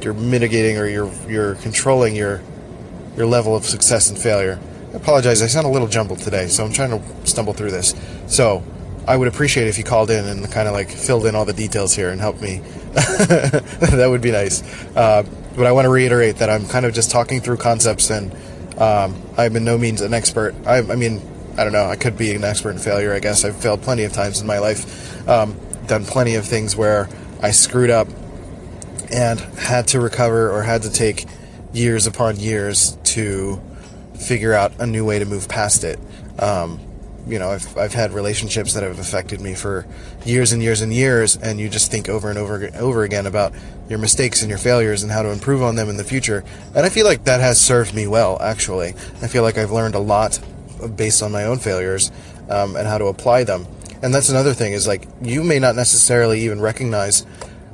you're 0.00 0.14
mitigating 0.14 0.78
or 0.78 0.86
you're 0.86 1.12
you're 1.28 1.54
controlling 1.56 2.16
your 2.16 2.42
your 3.16 3.26
level 3.26 3.54
of 3.54 3.64
success 3.64 4.10
and 4.10 4.18
failure. 4.18 4.58
I 4.94 4.96
apologize, 4.96 5.42
I 5.42 5.48
sound 5.48 5.66
a 5.66 5.70
little 5.70 5.88
jumbled 5.88 6.20
today, 6.20 6.46
so 6.46 6.64
I'm 6.64 6.72
trying 6.72 6.90
to 6.90 7.26
stumble 7.26 7.52
through 7.52 7.72
this. 7.72 7.96
So 8.28 8.62
I 9.08 9.16
would 9.16 9.26
appreciate 9.26 9.66
if 9.66 9.76
you 9.76 9.82
called 9.82 10.08
in 10.08 10.24
and 10.24 10.48
kind 10.52 10.68
of 10.68 10.74
like 10.74 10.88
filled 10.88 11.26
in 11.26 11.34
all 11.34 11.44
the 11.44 11.52
details 11.52 11.96
here 11.96 12.10
and 12.10 12.20
helped 12.20 12.40
me. 12.40 12.58
that 12.92 14.06
would 14.08 14.20
be 14.20 14.30
nice. 14.30 14.62
Uh, 14.94 15.24
but 15.56 15.66
I 15.66 15.72
want 15.72 15.86
to 15.86 15.88
reiterate 15.88 16.36
that 16.36 16.48
I'm 16.48 16.68
kind 16.68 16.86
of 16.86 16.94
just 16.94 17.10
talking 17.10 17.40
through 17.40 17.56
concepts 17.56 18.08
and 18.08 18.32
um, 18.78 19.20
I'm 19.36 19.56
in 19.56 19.64
no 19.64 19.76
means 19.76 20.00
an 20.00 20.14
expert. 20.14 20.54
I, 20.64 20.78
I 20.78 20.94
mean, 20.94 21.20
I 21.58 21.64
don't 21.64 21.72
know. 21.72 21.86
I 21.86 21.96
could 21.96 22.16
be 22.16 22.32
an 22.32 22.44
expert 22.44 22.70
in 22.70 22.78
failure. 22.78 23.12
I 23.12 23.18
guess 23.18 23.44
I've 23.44 23.56
failed 23.56 23.82
plenty 23.82 24.04
of 24.04 24.12
times 24.12 24.40
in 24.40 24.46
my 24.46 24.60
life. 24.60 25.28
Um, 25.28 25.56
done 25.88 26.04
plenty 26.04 26.36
of 26.36 26.46
things 26.46 26.76
where 26.76 27.08
I 27.42 27.50
screwed 27.50 27.90
up 27.90 28.06
and 29.10 29.40
had 29.40 29.88
to 29.88 29.98
recover 29.98 30.52
or 30.52 30.62
had 30.62 30.82
to 30.82 30.90
take 30.90 31.24
years 31.72 32.06
upon 32.06 32.36
years 32.36 32.96
to 33.02 33.60
figure 34.14 34.52
out 34.52 34.72
a 34.78 34.86
new 34.86 35.04
way 35.04 35.18
to 35.18 35.24
move 35.24 35.48
past 35.48 35.84
it. 35.84 35.98
Um, 36.38 36.80
you 37.26 37.38
know, 37.38 37.50
I've, 37.50 37.76
I've 37.76 37.94
had 37.94 38.12
relationships 38.12 38.74
that 38.74 38.82
have 38.82 38.98
affected 38.98 39.40
me 39.40 39.54
for 39.54 39.86
years 40.26 40.52
and 40.52 40.62
years 40.62 40.82
and 40.82 40.92
years, 40.92 41.36
and 41.36 41.58
you 41.58 41.68
just 41.68 41.90
think 41.90 42.08
over 42.08 42.28
and 42.28 42.38
over 42.38 42.64
and 42.64 42.76
over 42.76 43.02
again 43.02 43.26
about 43.26 43.52
your 43.88 43.98
mistakes 43.98 44.42
and 44.42 44.50
your 44.50 44.58
failures 44.58 45.02
and 45.02 45.10
how 45.10 45.22
to 45.22 45.30
improve 45.30 45.62
on 45.62 45.76
them 45.76 45.88
in 45.88 45.96
the 45.96 46.04
future. 46.04 46.44
And 46.74 46.84
I 46.84 46.88
feel 46.90 47.06
like 47.06 47.24
that 47.24 47.40
has 47.40 47.60
served 47.60 47.94
me 47.94 48.06
well, 48.06 48.38
actually. 48.40 48.90
I 49.22 49.28
feel 49.28 49.42
like 49.42 49.56
I've 49.56 49.70
learned 49.70 49.94
a 49.94 50.00
lot 50.00 50.38
based 50.96 51.22
on 51.22 51.32
my 51.32 51.44
own 51.44 51.58
failures 51.58 52.10
um, 52.50 52.76
and 52.76 52.86
how 52.86 52.98
to 52.98 53.06
apply 53.06 53.44
them. 53.44 53.66
And 54.02 54.14
that's 54.14 54.28
another 54.28 54.52
thing 54.52 54.74
is 54.74 54.86
like 54.86 55.08
you 55.22 55.42
may 55.42 55.58
not 55.58 55.76
necessarily 55.76 56.40
even 56.40 56.60
recognize 56.60 57.22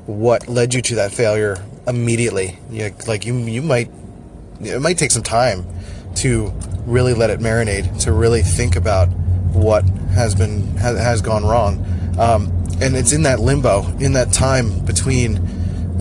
what 0.07 0.49
led 0.49 0.75
you 0.75 0.83
to 0.83 0.95
that 0.97 1.13
failure 1.13 1.57
immediately. 1.89 2.59
You, 2.71 2.95
like 3.09 3.27
you, 3.27 3.37
you 3.37 3.63
might, 3.63 3.91
it 4.61 4.81
might 4.81 4.97
take 4.97 5.11
some 5.11 5.25
time 5.25 5.67
to 6.17 6.53
really 6.87 7.15
let 7.15 7.31
it 7.31 7.41
marinate, 7.41 8.03
to 8.03 8.13
really 8.13 8.43
think 8.43 8.77
about 8.77 9.07
what 9.53 9.85
has 10.15 10.35
been 10.35 10.77
has, 10.77 10.99
has 10.99 11.23
gone 11.23 11.45
wrong. 11.45 11.85
Um, 12.19 12.47
and 12.81 12.97
it's 12.97 13.13
in 13.13 13.23
that 13.23 13.41
limbo, 13.41 13.87
in 13.99 14.15
that 14.15 14.33
time 14.33 14.85
between 14.85 15.39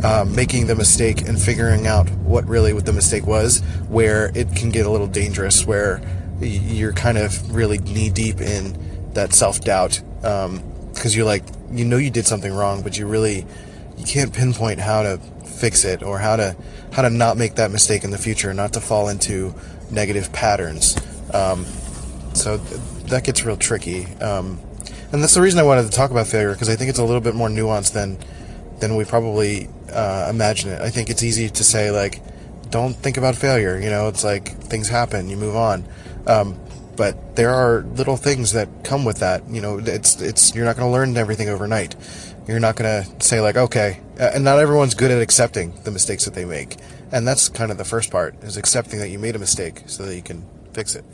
um, 0.04 0.34
making 0.36 0.68
the 0.68 0.76
mistake 0.76 1.28
and 1.28 1.40
figuring 1.40 1.88
out 1.88 2.10
what 2.10 2.46
really 2.46 2.74
what 2.74 2.86
the 2.86 2.94
mistake 2.94 3.26
was, 3.26 3.60
where 3.90 4.32
it 4.36 4.56
can 4.56 4.70
get 4.70 4.86
a 4.86 4.90
little 4.90 5.08
dangerous, 5.08 5.66
where 5.66 6.02
you're 6.40 6.94
kind 6.94 7.18
of 7.18 7.54
really 7.54 7.80
knee 7.80 8.10
deep 8.10 8.40
in 8.40 9.12
that 9.14 9.34
self 9.34 9.62
doubt 9.62 10.02
because 10.22 10.46
um, 10.46 11.12
you're 11.12 11.26
like 11.26 11.44
you 11.72 11.86
know 11.86 11.98
you 11.98 12.10
did 12.10 12.26
something 12.26 12.54
wrong, 12.54 12.82
but 12.82 12.98
you 12.98 13.08
really 13.08 13.46
you 13.98 14.06
can't 14.06 14.34
pinpoint 14.34 14.80
how 14.80 15.04
to 15.04 15.20
fix 15.46 15.84
it 15.84 16.02
or 16.02 16.20
how 16.20 16.36
to 16.38 16.56
how 16.94 17.02
to 17.02 17.10
not 17.10 17.38
make 17.38 17.56
that 17.56 17.72
mistake 17.72 18.04
in 18.04 18.12
the 18.12 18.18
future, 18.18 18.54
not 18.54 18.74
to 18.74 18.82
fall 18.82 19.10
into 19.10 19.54
negative 19.92 20.32
patterns. 20.32 20.96
Um, 21.34 21.66
so 22.34 22.58
th- 22.58 22.82
that 23.08 23.24
gets 23.24 23.44
real 23.44 23.58
tricky. 23.58 24.06
Um, 24.18 24.60
and 25.12 25.24
that's 25.24 25.34
the 25.34 25.42
reason 25.42 25.60
I 25.60 25.64
wanted 25.64 25.84
to 25.84 25.92
talk 25.92 26.12
about 26.12 26.28
failure 26.28 26.52
because 26.54 26.70
I 26.70 26.76
think 26.76 26.90
it's 26.90 27.00
a 27.00 27.04
little 27.04 27.22
bit 27.22 27.36
more 27.36 27.50
nuanced 27.50 27.94
than 27.94 28.18
than 28.80 28.96
we 28.96 29.04
probably 29.04 29.68
uh, 29.92 30.28
imagine 30.30 30.72
it. 30.72 30.82
I 30.82 30.90
think 30.90 31.10
it's 31.10 31.24
easy 31.24 31.50
to 31.50 31.64
say 31.64 31.92
like, 31.92 32.22
don't 32.70 32.94
think 32.94 33.18
about 33.18 33.36
failure. 33.36 33.78
You 33.78 33.90
know, 33.90 34.08
it's 34.08 34.24
like 34.24 34.58
things 34.62 34.88
happen, 34.88 35.30
you 35.30 35.36
move 35.38 35.56
on. 35.56 35.86
Um, 36.28 36.60
but 36.96 37.36
there 37.36 37.50
are 37.50 37.82
little 37.82 38.18
things 38.18 38.52
that 38.54 38.68
come 38.84 39.06
with 39.06 39.20
that. 39.20 39.48
You 39.50 39.62
know, 39.62 39.80
it's 39.80 40.22
it's 40.22 40.54
you're 40.54 40.66
not 40.66 40.76
going 40.76 40.88
to 40.88 40.92
learn 40.92 41.16
everything 41.18 41.50
overnight. 41.50 41.96
You're 42.48 42.60
not 42.60 42.76
going 42.76 43.04
to 43.04 43.24
say 43.24 43.42
like, 43.42 43.56
okay, 43.56 44.02
and 44.20 44.44
not 44.44 44.60
everyone's 44.60 44.94
good 44.94 45.12
at 45.12 45.22
accepting 45.22 45.74
the 45.84 45.92
mistakes 45.92 46.26
that 46.26 46.34
they 46.34 46.46
make. 46.46 46.78
And 47.12 47.28
that's 47.28 47.50
kind 47.50 47.72
of 47.72 47.78
the 47.78 47.86
first 47.86 48.12
part 48.12 48.36
is 48.44 48.58
accepting 48.58 49.00
that 49.00 49.10
you 49.10 49.18
made 49.18 49.36
a 49.36 49.40
mistake 49.40 49.84
so 49.88 50.06
that 50.06 50.16
you 50.16 50.22
can 50.22 50.46
fix 50.74 50.96
it. 50.96 51.06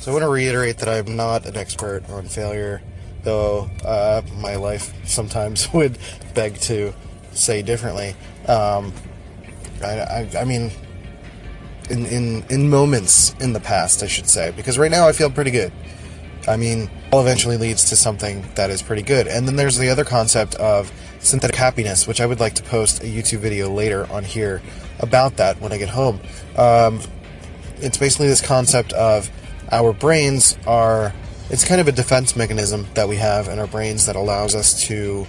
So 0.00 0.12
I 0.12 0.14
want 0.14 0.22
to 0.22 0.28
reiterate 0.28 0.78
that 0.78 0.88
I'm 0.88 1.16
not 1.16 1.44
an 1.44 1.56
expert 1.56 2.08
on 2.08 2.28
failure, 2.28 2.80
though 3.24 3.68
uh, 3.84 4.22
my 4.36 4.56
life 4.56 4.94
sometimes 5.06 5.70
would 5.74 5.98
beg 6.34 6.54
to 6.62 6.94
say 7.32 7.62
differently. 7.62 8.16
Um, 8.46 8.92
I, 9.84 10.00
I, 10.00 10.30
I, 10.40 10.44
mean, 10.44 10.72
in, 11.90 12.06
in 12.06 12.44
in 12.48 12.70
moments 12.70 13.34
in 13.40 13.52
the 13.52 13.60
past, 13.60 14.02
I 14.02 14.06
should 14.06 14.28
say, 14.28 14.52
because 14.56 14.78
right 14.78 14.90
now 14.90 15.06
I 15.06 15.12
feel 15.12 15.30
pretty 15.30 15.50
good. 15.50 15.72
I 16.48 16.56
mean, 16.56 16.90
all 17.12 17.20
eventually 17.20 17.56
leads 17.56 17.90
to 17.90 17.96
something 17.96 18.44
that 18.54 18.70
is 18.70 18.82
pretty 18.82 19.02
good. 19.02 19.28
And 19.28 19.46
then 19.46 19.56
there's 19.56 19.78
the 19.78 19.90
other 19.90 20.04
concept 20.04 20.54
of 20.56 20.90
synthetic 21.20 21.56
happiness, 21.56 22.06
which 22.06 22.20
I 22.20 22.26
would 22.26 22.40
like 22.40 22.54
to 22.54 22.62
post 22.62 23.02
a 23.02 23.06
YouTube 23.06 23.38
video 23.38 23.70
later 23.70 24.10
on 24.10 24.24
here 24.24 24.62
about 25.00 25.36
that 25.36 25.60
when 25.60 25.72
I 25.72 25.78
get 25.78 25.90
home. 25.90 26.20
Um, 26.56 27.00
it's 27.80 27.98
basically 27.98 28.28
this 28.28 28.40
concept 28.40 28.92
of 28.92 29.30
our 29.70 29.92
brains 29.92 30.56
are 30.66 31.12
it's 31.50 31.64
kind 31.64 31.80
of 31.80 31.88
a 31.88 31.92
defense 31.92 32.36
mechanism 32.36 32.86
that 32.94 33.08
we 33.08 33.16
have 33.16 33.48
in 33.48 33.58
our 33.58 33.66
brains 33.66 34.06
that 34.06 34.16
allows 34.16 34.54
us 34.54 34.82
to 34.84 35.26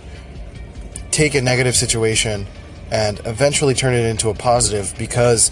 take 1.12 1.34
a 1.34 1.42
negative 1.42 1.76
situation 1.76 2.46
and 2.92 3.20
eventually 3.26 3.74
turn 3.74 3.94
it 3.94 4.06
into 4.06 4.30
a 4.30 4.34
positive 4.34 4.94
because 4.98 5.52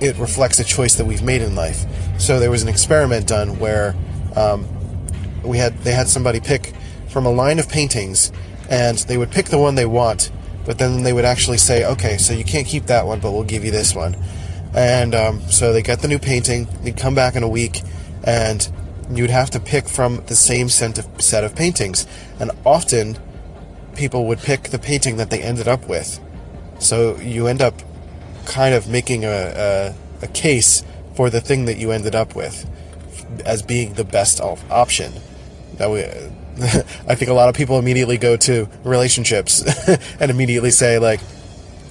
it 0.00 0.16
reflects 0.16 0.58
a 0.58 0.64
choice 0.64 0.96
that 0.96 1.04
we've 1.04 1.22
made 1.22 1.42
in 1.42 1.54
life. 1.54 1.84
So 2.18 2.40
there 2.40 2.50
was 2.50 2.62
an 2.62 2.68
experiment 2.68 3.26
done 3.26 3.58
where 3.58 3.94
um, 4.36 4.66
we 5.48 5.58
had 5.58 5.78
they 5.78 5.92
had 5.92 6.08
somebody 6.08 6.40
pick 6.40 6.74
from 7.08 7.26
a 7.26 7.30
line 7.30 7.58
of 7.58 7.68
paintings, 7.68 8.30
and 8.70 8.98
they 8.98 9.16
would 9.16 9.30
pick 9.30 9.46
the 9.46 9.58
one 9.58 9.74
they 9.74 9.86
want, 9.86 10.30
but 10.66 10.78
then 10.78 11.02
they 11.02 11.12
would 11.12 11.24
actually 11.24 11.58
say, 11.58 11.84
okay, 11.84 12.18
so 12.18 12.34
you 12.34 12.44
can't 12.44 12.66
keep 12.66 12.86
that 12.86 13.06
one, 13.06 13.20
but 13.20 13.32
we'll 13.32 13.44
give 13.44 13.64
you 13.64 13.70
this 13.70 13.94
one. 13.94 14.16
And 14.74 15.14
um, 15.14 15.40
so 15.50 15.72
they 15.72 15.82
got 15.82 16.00
the 16.00 16.08
new 16.08 16.18
painting. 16.18 16.68
They'd 16.82 16.96
come 16.96 17.14
back 17.14 17.34
in 17.34 17.42
a 17.42 17.48
week, 17.48 17.80
and 18.24 18.70
you'd 19.10 19.30
have 19.30 19.50
to 19.50 19.60
pick 19.60 19.88
from 19.88 20.22
the 20.26 20.36
same 20.36 20.68
set 20.68 20.98
of, 20.98 21.22
set 21.22 21.42
of 21.42 21.56
paintings. 21.56 22.06
And 22.38 22.50
often, 22.66 23.18
people 23.96 24.26
would 24.26 24.40
pick 24.40 24.64
the 24.64 24.78
painting 24.78 25.16
that 25.16 25.30
they 25.30 25.40
ended 25.40 25.66
up 25.66 25.88
with. 25.88 26.20
So 26.78 27.16
you 27.16 27.46
end 27.46 27.62
up 27.62 27.74
kind 28.44 28.74
of 28.74 28.88
making 28.88 29.24
a, 29.24 29.28
a, 29.30 29.94
a 30.22 30.28
case 30.28 30.84
for 31.14 31.30
the 31.30 31.40
thing 31.40 31.64
that 31.64 31.78
you 31.78 31.90
ended 31.90 32.14
up 32.14 32.36
with 32.36 32.68
as 33.44 33.62
being 33.62 33.94
the 33.94 34.04
best 34.04 34.40
option. 34.40 35.12
That 35.78 35.90
we, 35.90 36.04
I 37.08 37.14
think 37.14 37.30
a 37.30 37.34
lot 37.34 37.48
of 37.48 37.54
people 37.54 37.78
immediately 37.78 38.18
go 38.18 38.36
to 38.36 38.68
relationships 38.84 39.62
and 40.20 40.30
immediately 40.30 40.70
say 40.70 40.98
like, 40.98 41.20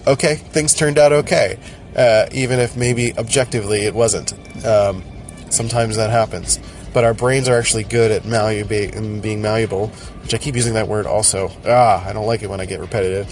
okay, 0.06 0.36
things 0.36 0.74
turned 0.74 0.98
out 0.98 1.12
okay, 1.12 1.60
uh, 1.96 2.28
even 2.32 2.60
if 2.60 2.78
maybe 2.78 3.18
objectively 3.18 3.82
it 3.82 3.94
wasn't. 3.94 4.34
Um, 4.66 5.04
sometimes 5.50 5.96
that 5.98 6.10
happens, 6.10 6.60
but 6.94 7.04
our 7.04 7.14
brains 7.14 7.48
are 7.48 7.58
actually 7.58 7.84
good 7.84 8.12
at 8.12 8.26
malleable, 8.26 9.22
being 9.22 9.42
malleable, 9.42 9.88
which 10.22 10.34
I 10.34 10.38
keep 10.38 10.56
using 10.56 10.74
that 10.74 10.88
word 10.88 11.06
also. 11.06 11.52
Ah, 11.66 12.06
I 12.06 12.14
don't 12.14 12.26
like 12.26 12.44
it 12.44 12.50
when 12.50 12.60
I 12.60 12.66
get 12.66 12.80
repetitive. 12.80 13.28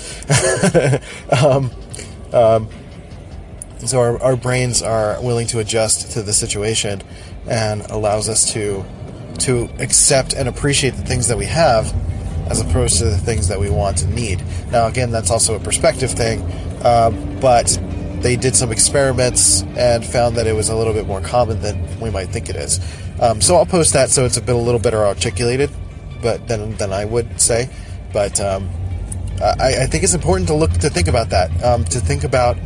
um, 1.43 1.71
um, 2.33 2.69
so 3.85 3.99
our, 3.99 4.21
our 4.21 4.35
brains 4.35 4.81
are 4.81 5.21
willing 5.21 5.47
to 5.47 5.59
adjust 5.59 6.11
to 6.13 6.23
the 6.23 6.33
situation 6.33 7.01
and 7.47 7.81
allows 7.91 8.29
us 8.29 8.53
to 8.53 8.85
to 9.39 9.69
accept 9.79 10.33
and 10.33 10.47
appreciate 10.47 10.91
the 10.91 11.03
things 11.03 11.27
that 11.27 11.37
we 11.37 11.45
have 11.45 11.93
as 12.49 12.61
opposed 12.61 12.99
to 12.99 13.05
the 13.05 13.17
things 13.17 13.47
that 13.47 13.59
we 13.59 13.69
want 13.69 14.03
and 14.03 14.13
need. 14.13 14.43
Now, 14.71 14.87
again, 14.87 15.11
that's 15.11 15.31
also 15.31 15.55
a 15.55 15.59
perspective 15.59 16.11
thing, 16.11 16.41
uh, 16.83 17.09
but 17.41 17.79
they 18.19 18.35
did 18.35 18.55
some 18.55 18.71
experiments 18.71 19.63
and 19.75 20.05
found 20.05 20.37
that 20.37 20.47
it 20.47 20.53
was 20.53 20.69
a 20.69 20.75
little 20.75 20.93
bit 20.93 21.07
more 21.07 21.21
common 21.21 21.61
than 21.61 21.99
we 21.99 22.09
might 22.09 22.29
think 22.29 22.49
it 22.49 22.55
is. 22.55 22.79
Um, 23.19 23.41
so 23.41 23.55
I'll 23.55 23.65
post 23.65 23.93
that 23.93 24.09
so 24.09 24.25
it's 24.25 24.37
a 24.37 24.41
bit 24.41 24.55
a 24.55 24.57
little 24.57 24.79
better 24.79 25.05
articulated, 25.05 25.69
but 26.21 26.47
than 26.47 26.75
than 26.77 26.91
I 26.91 27.05
would 27.05 27.39
say. 27.39 27.69
But 28.13 28.39
um, 28.41 28.69
I, 29.41 29.83
I, 29.83 29.85
think 29.87 30.03
it's 30.03 30.13
important 30.13 30.47
to 30.47 30.53
look 30.53 30.71
to 30.71 30.89
think 30.89 31.07
about 31.07 31.29
that, 31.29 31.51
um, 31.63 31.83
to 31.85 31.99
think 31.99 32.23
about 32.23 32.57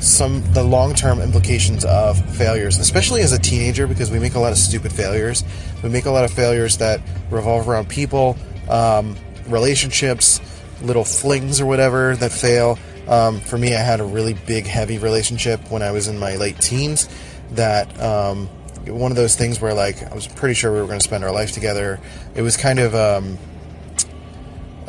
some 0.00 0.42
the 0.52 0.62
long-term 0.62 1.20
implications 1.20 1.84
of 1.84 2.18
failures, 2.36 2.78
especially 2.78 3.20
as 3.22 3.32
a 3.32 3.38
teenager, 3.38 3.86
because 3.86 4.10
we 4.10 4.18
make 4.18 4.34
a 4.34 4.38
lot 4.38 4.52
of 4.52 4.58
stupid 4.58 4.92
failures. 4.92 5.44
We 5.82 5.88
make 5.88 6.06
a 6.06 6.10
lot 6.10 6.24
of 6.24 6.32
failures 6.32 6.78
that 6.78 7.00
revolve 7.30 7.68
around 7.68 7.88
people, 7.88 8.36
um, 8.68 9.16
relationships, 9.46 10.40
little 10.82 11.04
flings 11.04 11.60
or 11.60 11.66
whatever 11.66 12.16
that 12.16 12.32
fail. 12.32 12.78
Um, 13.08 13.40
for 13.40 13.58
me, 13.58 13.74
I 13.74 13.80
had 13.80 14.00
a 14.00 14.04
really 14.04 14.34
big, 14.34 14.66
heavy 14.66 14.98
relationship 14.98 15.70
when 15.70 15.82
I 15.82 15.90
was 15.90 16.08
in 16.08 16.18
my 16.18 16.36
late 16.36 16.60
teens. 16.60 17.08
That 17.52 18.00
um, 18.00 18.46
one 18.86 19.10
of 19.10 19.16
those 19.16 19.34
things 19.34 19.60
where, 19.60 19.74
like, 19.74 20.02
I 20.10 20.14
was 20.14 20.26
pretty 20.26 20.54
sure 20.54 20.72
we 20.72 20.80
were 20.80 20.86
going 20.86 21.00
to 21.00 21.04
spend 21.04 21.24
our 21.24 21.32
life 21.32 21.52
together. 21.52 22.00
It 22.34 22.42
was 22.42 22.56
kind 22.56 22.78
of 22.78 22.94
um, 22.94 23.38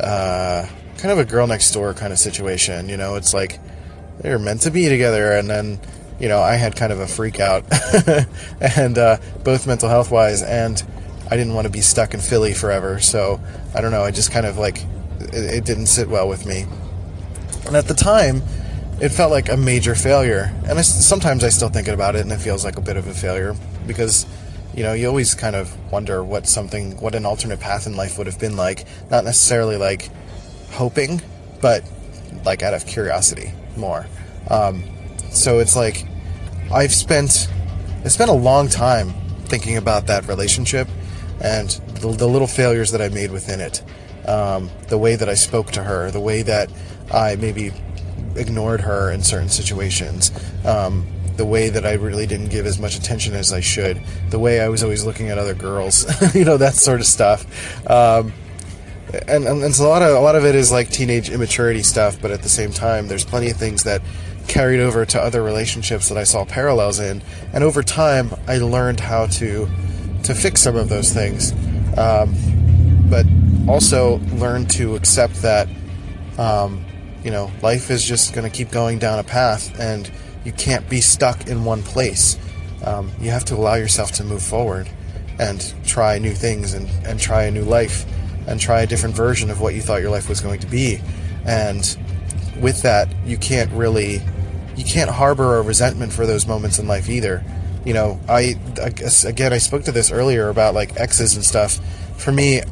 uh, 0.00 0.66
kind 0.98 1.10
of 1.10 1.18
a 1.18 1.24
girl 1.24 1.46
next 1.46 1.72
door 1.72 1.92
kind 1.94 2.12
of 2.12 2.18
situation. 2.18 2.88
You 2.88 2.96
know, 2.96 3.16
it's 3.16 3.34
like 3.34 3.58
they 4.22 4.30
were 4.30 4.38
meant 4.38 4.62
to 4.62 4.70
be 4.70 4.88
together, 4.88 5.32
and 5.32 5.50
then 5.50 5.80
you 6.18 6.28
know 6.28 6.40
I 6.40 6.54
had 6.54 6.76
kind 6.76 6.92
of 6.92 7.00
a 7.00 7.06
freak 7.06 7.40
out, 7.40 7.64
and 8.76 8.96
uh, 8.96 9.18
both 9.44 9.66
mental 9.66 9.88
health 9.88 10.10
wise, 10.10 10.42
and 10.42 10.82
I 11.30 11.36
didn't 11.36 11.54
want 11.54 11.66
to 11.66 11.72
be 11.72 11.80
stuck 11.80 12.14
in 12.14 12.20
Philly 12.20 12.54
forever. 12.54 13.00
So 13.00 13.40
I 13.74 13.80
don't 13.80 13.90
know. 13.90 14.02
I 14.02 14.10
just 14.10 14.32
kind 14.32 14.46
of 14.46 14.58
like 14.58 14.82
it, 15.20 15.34
it 15.34 15.64
didn't 15.64 15.86
sit 15.86 16.08
well 16.08 16.28
with 16.28 16.46
me, 16.46 16.66
and 17.66 17.76
at 17.76 17.86
the 17.86 17.94
time. 17.94 18.42
It 19.00 19.08
felt 19.08 19.32
like 19.32 19.48
a 19.48 19.56
major 19.56 19.96
failure, 19.96 20.52
and 20.68 20.78
I, 20.78 20.82
sometimes 20.82 21.42
I 21.42 21.48
still 21.48 21.70
think 21.70 21.88
about 21.88 22.14
it, 22.14 22.20
and 22.20 22.30
it 22.30 22.38
feels 22.38 22.64
like 22.64 22.76
a 22.76 22.80
bit 22.80 22.96
of 22.96 23.08
a 23.08 23.14
failure 23.14 23.56
because 23.84 24.26
you 24.76 24.84
know, 24.84 24.92
you 24.92 25.08
always 25.08 25.34
kind 25.34 25.56
of 25.56 25.74
wonder 25.90 26.22
what 26.22 26.46
something, 26.46 26.96
what 27.00 27.16
an 27.16 27.26
alternate 27.26 27.58
path 27.58 27.88
in 27.88 27.96
life 27.96 28.16
would 28.16 28.28
have 28.28 28.38
been 28.38 28.56
like. 28.56 28.84
Not 29.10 29.24
necessarily 29.24 29.76
like 29.76 30.08
hoping, 30.70 31.20
but 31.60 31.82
like 32.44 32.62
out 32.62 32.74
of 32.74 32.86
curiosity 32.86 33.52
more. 33.76 34.06
Um, 34.50 34.84
so 35.30 35.58
it's 35.58 35.76
like 35.76 36.06
I've 36.72 36.92
spent 36.92 37.48
I 38.04 38.08
spent 38.08 38.30
a 38.30 38.34
long 38.34 38.68
time 38.68 39.12
thinking 39.44 39.76
about 39.76 40.06
that 40.08 40.26
relationship 40.26 40.88
and 41.40 41.70
the, 42.00 42.08
the 42.12 42.26
little 42.26 42.46
failures 42.46 42.90
that 42.92 43.00
I 43.00 43.08
made 43.08 43.30
within 43.30 43.60
it. 43.60 43.82
Um, 44.28 44.70
the 44.88 44.98
way 44.98 45.16
that 45.16 45.28
I 45.28 45.34
spoke 45.34 45.70
to 45.72 45.82
her, 45.82 46.10
the 46.10 46.20
way 46.20 46.42
that 46.42 46.70
I 47.12 47.36
maybe 47.36 47.72
ignored 48.36 48.80
her 48.80 49.10
in 49.10 49.22
certain 49.22 49.48
situations, 49.48 50.30
um, 50.64 51.06
the 51.36 51.44
way 51.44 51.68
that 51.68 51.84
I 51.84 51.94
really 51.94 52.26
didn't 52.26 52.48
give 52.48 52.66
as 52.66 52.78
much 52.78 52.96
attention 52.96 53.34
as 53.34 53.52
I 53.52 53.60
should, 53.60 54.00
the 54.30 54.38
way 54.38 54.60
I 54.60 54.68
was 54.68 54.82
always 54.82 55.04
looking 55.04 55.28
at 55.28 55.38
other 55.38 55.54
girls, 55.54 56.06
you 56.34 56.44
know, 56.44 56.56
that 56.56 56.74
sort 56.74 57.00
of 57.00 57.06
stuff. 57.06 57.44
Um, 57.90 58.32
and, 59.28 59.44
and, 59.46 59.62
and 59.62 59.78
a 59.78 59.82
lot 59.82 60.02
of 60.02 60.16
a 60.16 60.20
lot 60.20 60.34
of 60.34 60.44
it 60.44 60.54
is 60.54 60.72
like 60.72 60.90
teenage 60.90 61.30
immaturity 61.30 61.82
stuff, 61.82 62.20
but 62.20 62.30
at 62.30 62.42
the 62.42 62.48
same 62.48 62.72
time, 62.72 63.08
there's 63.08 63.24
plenty 63.24 63.50
of 63.50 63.56
things 63.56 63.84
that 63.84 64.02
carried 64.48 64.80
over 64.80 65.04
to 65.06 65.20
other 65.20 65.42
relationships 65.42 66.08
that 66.08 66.18
I 66.18 66.24
saw 66.24 66.44
parallels 66.44 66.98
in, 66.98 67.22
and 67.52 67.62
over 67.62 67.82
time, 67.82 68.34
I 68.48 68.58
learned 68.58 69.00
how 69.00 69.26
to 69.26 69.68
to 70.24 70.34
fix 70.34 70.62
some 70.62 70.76
of 70.76 70.88
those 70.88 71.12
things, 71.12 71.52
um, 71.98 72.34
but 73.10 73.26
also 73.68 74.18
learned 74.34 74.70
to 74.70 74.96
accept 74.96 75.42
that 75.42 75.68
um, 76.38 76.84
You 77.24 77.30
know, 77.30 77.50
life 77.62 77.90
is 77.90 78.04
just 78.04 78.34
going 78.34 78.50
to 78.50 78.56
keep 78.56 78.70
going 78.70 78.98
down 78.98 79.18
a 79.18 79.22
path, 79.22 79.78
and 79.78 80.10
you 80.44 80.52
can't 80.52 80.88
be 80.88 81.00
stuck 81.00 81.46
in 81.46 81.64
one 81.64 81.82
place. 81.82 82.36
Um, 82.84 83.12
you 83.20 83.30
have 83.30 83.44
to 83.46 83.54
allow 83.54 83.74
yourself 83.74 84.10
to 84.12 84.24
move 84.24 84.42
forward 84.42 84.88
and 85.38 85.72
try 85.86 86.18
new 86.18 86.32
things 86.34 86.74
and, 86.74 86.88
and 87.06 87.20
try 87.20 87.44
a 87.44 87.50
new 87.50 87.62
life 87.62 88.04
and 88.46 88.60
try 88.60 88.82
a 88.82 88.86
different 88.86 89.14
version 89.14 89.50
of 89.50 89.60
what 89.60 89.74
you 89.74 89.80
thought 89.80 90.00
your 90.00 90.10
life 90.10 90.28
was 90.28 90.40
going 90.40 90.60
to 90.60 90.66
be. 90.66 91.00
And 91.44 91.96
with 92.60 92.82
that, 92.82 93.08
you 93.24 93.36
can't 93.36 93.70
really, 93.72 94.20
you 94.76 94.84
can't 94.84 95.10
harbor 95.10 95.58
a 95.58 95.62
resentment 95.62 96.12
for 96.12 96.26
those 96.26 96.46
moments 96.46 96.78
in 96.78 96.86
life 96.86 97.08
either. 97.08 97.44
You 97.84 97.94
know, 97.94 98.20
I, 98.28 98.56
I 98.82 98.90
guess, 98.90 99.24
again, 99.24 99.52
I 99.52 99.58
spoke 99.58 99.84
to 99.84 99.92
this 99.92 100.12
earlier 100.12 100.48
about 100.48 100.74
like 100.74 100.98
exes 100.98 101.34
and 101.34 101.44
stuff. 101.44 101.80
For 102.16 102.30
me, 102.30 102.62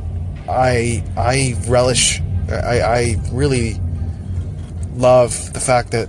I, 0.48 1.04
I 1.16 1.56
relish, 1.66 2.20
I, 2.48 2.80
I 2.80 3.16
really 3.32 3.80
love 4.94 5.52
the 5.52 5.60
fact 5.60 5.92
that 5.92 6.08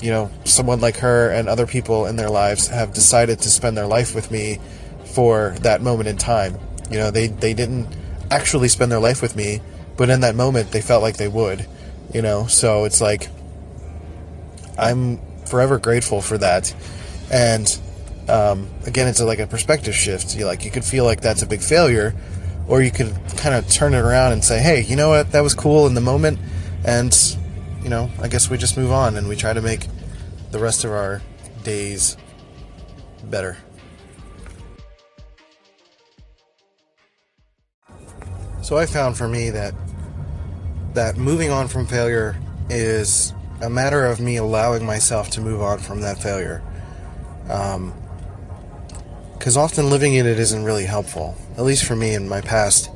you 0.00 0.10
know 0.10 0.30
someone 0.44 0.80
like 0.80 0.96
her 0.96 1.30
and 1.30 1.48
other 1.48 1.66
people 1.66 2.06
in 2.06 2.16
their 2.16 2.28
lives 2.28 2.66
have 2.68 2.92
decided 2.92 3.38
to 3.38 3.48
spend 3.48 3.76
their 3.76 3.86
life 3.86 4.14
with 4.14 4.30
me 4.30 4.58
for 5.04 5.54
that 5.60 5.80
moment 5.80 6.08
in 6.08 6.16
time. 6.16 6.58
You 6.90 6.98
know, 6.98 7.10
they 7.10 7.28
they 7.28 7.54
didn't 7.54 7.86
actually 8.32 8.68
spend 8.68 8.90
their 8.90 9.00
life 9.00 9.22
with 9.22 9.36
me, 9.36 9.60
but 9.96 10.10
in 10.10 10.20
that 10.20 10.34
moment 10.34 10.70
they 10.70 10.80
felt 10.80 11.02
like 11.02 11.16
they 11.16 11.28
would. 11.28 11.66
You 12.12 12.22
know, 12.22 12.46
so 12.46 12.84
it's 12.84 13.00
like 13.00 13.28
I'm 14.78 15.18
forever 15.46 15.78
grateful 15.78 16.20
for 16.20 16.38
that. 16.38 16.74
And 17.30 17.66
um, 18.28 18.68
again, 18.86 19.08
it's 19.08 19.20
like 19.20 19.38
a 19.38 19.46
perspective 19.46 19.94
shift. 19.94 20.36
You 20.36 20.46
like 20.46 20.64
you 20.64 20.70
could 20.70 20.84
feel 20.84 21.04
like 21.04 21.20
that's 21.20 21.42
a 21.42 21.46
big 21.46 21.60
failure, 21.60 22.14
or 22.68 22.82
you 22.82 22.90
could 22.90 23.14
kind 23.36 23.54
of 23.54 23.68
turn 23.68 23.94
it 23.94 24.00
around 24.00 24.32
and 24.32 24.44
say, 24.44 24.60
"Hey, 24.60 24.82
you 24.82 24.96
know 24.96 25.10
what? 25.10 25.32
That 25.32 25.40
was 25.42 25.54
cool 25.54 25.86
in 25.86 25.94
the 25.94 26.00
moment," 26.00 26.38
and 26.84 27.16
you 27.82 27.88
know, 27.88 28.10
I 28.20 28.28
guess 28.28 28.48
we 28.48 28.58
just 28.58 28.76
move 28.76 28.92
on 28.92 29.16
and 29.16 29.28
we 29.28 29.36
try 29.36 29.52
to 29.52 29.60
make 29.60 29.86
the 30.52 30.58
rest 30.58 30.84
of 30.84 30.92
our 30.92 31.20
days 31.64 32.16
better. 33.24 33.56
So 38.72 38.78
I 38.78 38.86
found 38.86 39.18
for 39.18 39.28
me 39.28 39.50
that 39.50 39.74
that 40.94 41.18
moving 41.18 41.50
on 41.50 41.68
from 41.68 41.84
failure 41.84 42.40
is 42.70 43.34
a 43.60 43.68
matter 43.68 44.06
of 44.06 44.18
me 44.18 44.36
allowing 44.36 44.86
myself 44.86 45.28
to 45.32 45.42
move 45.42 45.60
on 45.60 45.78
from 45.78 46.00
that 46.00 46.22
failure. 46.22 46.62
Because 49.34 49.58
often 49.58 49.90
living 49.90 50.14
in 50.14 50.24
it 50.26 50.38
isn't 50.38 50.64
really 50.64 50.86
helpful. 50.86 51.36
At 51.58 51.64
least 51.64 51.84
for 51.84 51.94
me 51.94 52.14
in 52.14 52.30
my 52.30 52.40
past, 52.40 52.88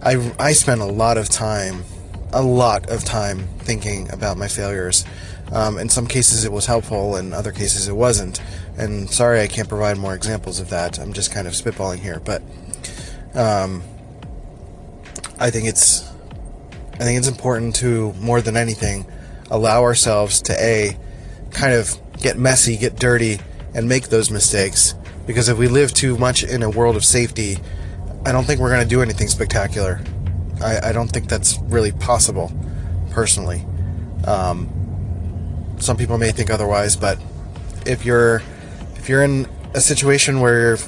I, 0.00 0.32
I 0.38 0.52
spent 0.52 0.80
a 0.80 0.84
lot 0.84 1.18
of 1.18 1.28
time, 1.28 1.82
a 2.32 2.42
lot 2.42 2.88
of 2.88 3.04
time 3.04 3.48
thinking 3.58 4.08
about 4.12 4.36
my 4.36 4.46
failures. 4.46 5.04
Um, 5.50 5.76
in 5.78 5.88
some 5.88 6.06
cases 6.06 6.44
it 6.44 6.52
was 6.52 6.66
helpful, 6.66 7.16
in 7.16 7.32
other 7.32 7.50
cases 7.50 7.88
it 7.88 7.96
wasn't. 7.96 8.40
And 8.78 9.10
sorry 9.10 9.40
I 9.40 9.48
can't 9.48 9.68
provide 9.68 9.98
more 9.98 10.14
examples 10.14 10.60
of 10.60 10.70
that. 10.70 11.00
I'm 11.00 11.12
just 11.12 11.32
kind 11.32 11.48
of 11.48 11.54
spitballing 11.54 11.98
here. 11.98 12.20
But 12.24 12.42
um, 13.34 13.82
I 15.40 15.50
think 15.50 15.66
it's 15.66 16.06
I 16.94 17.04
think 17.04 17.18
it's 17.18 17.28
important 17.28 17.74
to 17.76 18.12
more 18.20 18.42
than 18.42 18.56
anything 18.58 19.06
allow 19.50 19.82
ourselves 19.82 20.42
to 20.42 20.52
a 20.62 20.96
kind 21.50 21.72
of 21.72 21.98
get 22.18 22.38
messy, 22.38 22.76
get 22.76 22.96
dirty, 22.96 23.40
and 23.74 23.88
make 23.88 24.08
those 24.08 24.30
mistakes. 24.30 24.94
Because 25.26 25.48
if 25.48 25.56
we 25.56 25.66
live 25.66 25.94
too 25.94 26.18
much 26.18 26.44
in 26.44 26.62
a 26.62 26.68
world 26.68 26.96
of 26.96 27.04
safety, 27.04 27.56
I 28.26 28.32
don't 28.32 28.44
think 28.44 28.60
we're 28.60 28.68
going 28.68 28.82
to 28.82 28.88
do 28.88 29.00
anything 29.00 29.28
spectacular. 29.28 30.02
I, 30.62 30.90
I 30.90 30.92
don't 30.92 31.08
think 31.08 31.28
that's 31.28 31.58
really 31.60 31.92
possible, 31.92 32.52
personally. 33.10 33.64
Um, 34.26 34.68
some 35.78 35.96
people 35.96 36.18
may 36.18 36.32
think 36.32 36.50
otherwise, 36.50 36.96
but 36.96 37.18
if 37.86 38.04
you're 38.04 38.42
if 38.96 39.08
you're 39.08 39.22
in 39.22 39.48
a 39.72 39.80
situation 39.80 40.40
where 40.40 40.60
you're 40.60 40.78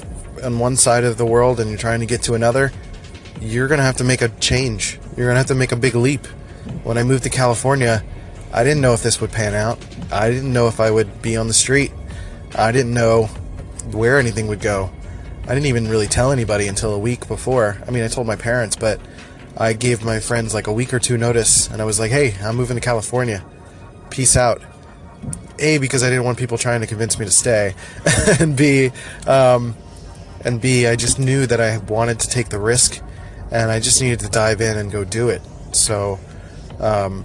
on 0.43 0.59
one 0.59 0.75
side 0.75 1.03
of 1.03 1.17
the 1.17 1.25
world 1.25 1.59
and 1.59 1.71
you're 1.71 1.79
trying 1.79 2.01
to 2.01 2.05
get 2.05 2.21
to 2.23 2.35
another, 2.35 2.71
you're 3.43 3.67
going 3.67 3.79
to 3.79 3.83
have 3.83 3.97
to 3.97 4.03
make 4.03 4.21
a 4.21 4.29
change. 4.29 4.99
You're 5.17 5.27
going 5.27 5.35
to 5.35 5.39
have 5.39 5.47
to 5.47 5.55
make 5.55 5.71
a 5.71 5.75
big 5.75 5.95
leap. 5.95 6.25
When 6.83 6.97
I 6.97 7.03
moved 7.03 7.23
to 7.23 7.29
California, 7.29 8.03
I 8.53 8.63
didn't 8.63 8.81
know 8.81 8.93
if 8.93 9.03
this 9.03 9.19
would 9.19 9.31
pan 9.31 9.53
out. 9.53 9.79
I 10.11 10.29
didn't 10.29 10.53
know 10.53 10.67
if 10.67 10.79
I 10.79 10.89
would 10.91 11.21
be 11.21 11.35
on 11.35 11.47
the 11.47 11.53
street. 11.53 11.91
I 12.55 12.71
didn't 12.71 12.93
know 12.93 13.25
where 13.91 14.17
anything 14.17 14.47
would 14.47 14.61
go. 14.61 14.91
I 15.43 15.47
didn't 15.47 15.65
even 15.65 15.89
really 15.89 16.07
tell 16.07 16.31
anybody 16.31 16.67
until 16.67 16.93
a 16.93 16.99
week 16.99 17.27
before. 17.27 17.77
I 17.85 17.91
mean, 17.91 18.03
I 18.03 18.07
told 18.07 18.27
my 18.27 18.37
parents, 18.37 18.77
but 18.77 19.01
I 19.57 19.73
gave 19.73 20.05
my 20.05 20.19
friends 20.19 20.53
like 20.53 20.67
a 20.67 20.73
week 20.73 20.93
or 20.93 20.99
two 20.99 21.17
notice, 21.17 21.67
and 21.69 21.81
I 21.81 21.85
was 21.85 21.99
like, 21.99 22.11
hey, 22.11 22.35
I'm 22.41 22.55
moving 22.55 22.77
to 22.77 22.81
California. 22.81 23.43
Peace 24.09 24.37
out. 24.37 24.61
A, 25.59 25.77
because 25.79 26.01
I 26.01 26.09
didn't 26.09 26.23
want 26.23 26.37
people 26.37 26.57
trying 26.57 26.81
to 26.81 26.87
convince 26.87 27.19
me 27.19 27.25
to 27.25 27.31
stay, 27.31 27.75
and 28.39 28.55
B, 28.57 28.91
um, 29.27 29.75
and 30.43 30.59
B, 30.59 30.87
I 30.87 30.95
just 30.95 31.19
knew 31.19 31.45
that 31.45 31.61
I 31.61 31.77
wanted 31.77 32.19
to 32.21 32.29
take 32.29 32.49
the 32.49 32.59
risk, 32.59 33.01
and 33.53 33.71
I 33.71 33.79
just 33.79 34.01
needed 34.01 34.19
to 34.21 34.29
dive 34.29 34.59
in 34.59 34.77
and 34.77 34.91
go 34.91 35.05
do 35.05 35.29
it. 35.29 35.41
So, 35.71 36.19
um, 36.79 37.23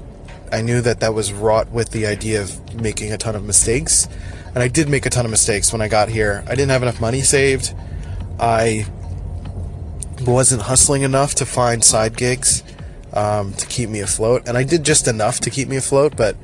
I 0.53 0.63
knew 0.63 0.81
that 0.83 1.01
that 1.01 1.15
was 1.15 1.33
wrought 1.33 1.71
with 1.71 1.91
the 1.91 2.07
idea 2.07 2.41
of 2.41 2.81
making 2.81 3.13
a 3.13 3.19
ton 3.19 3.35
of 3.35 3.45
mistakes, 3.45 4.09
and 4.55 4.59
I 4.59 4.69
did 4.69 4.89
make 4.89 5.07
a 5.07 5.11
ton 5.11 5.25
of 5.25 5.31
mistakes 5.31 5.73
when 5.73 5.83
I 5.83 5.89
got 5.89 6.09
here. 6.09 6.45
I 6.47 6.51
didn't 6.51 6.71
have 6.71 6.83
enough 6.83 7.01
money 7.01 7.23
saved. 7.23 7.75
I 8.39 8.87
wasn't 10.27 10.63
hustling 10.63 11.03
enough 11.03 11.35
to 11.37 11.47
find 11.47 11.83
side 11.85 12.17
gigs 12.17 12.63
um, 13.13 13.53
to 13.55 13.67
keep 13.67 13.89
me 13.89 14.01
afloat, 14.01 14.47
and 14.47 14.57
I 14.57 14.65
did 14.65 14.85
just 14.85 15.09
enough 15.09 15.41
to 15.41 15.51
keep 15.51 15.69
me 15.69 15.77
afloat, 15.77 16.17
but 16.17 16.37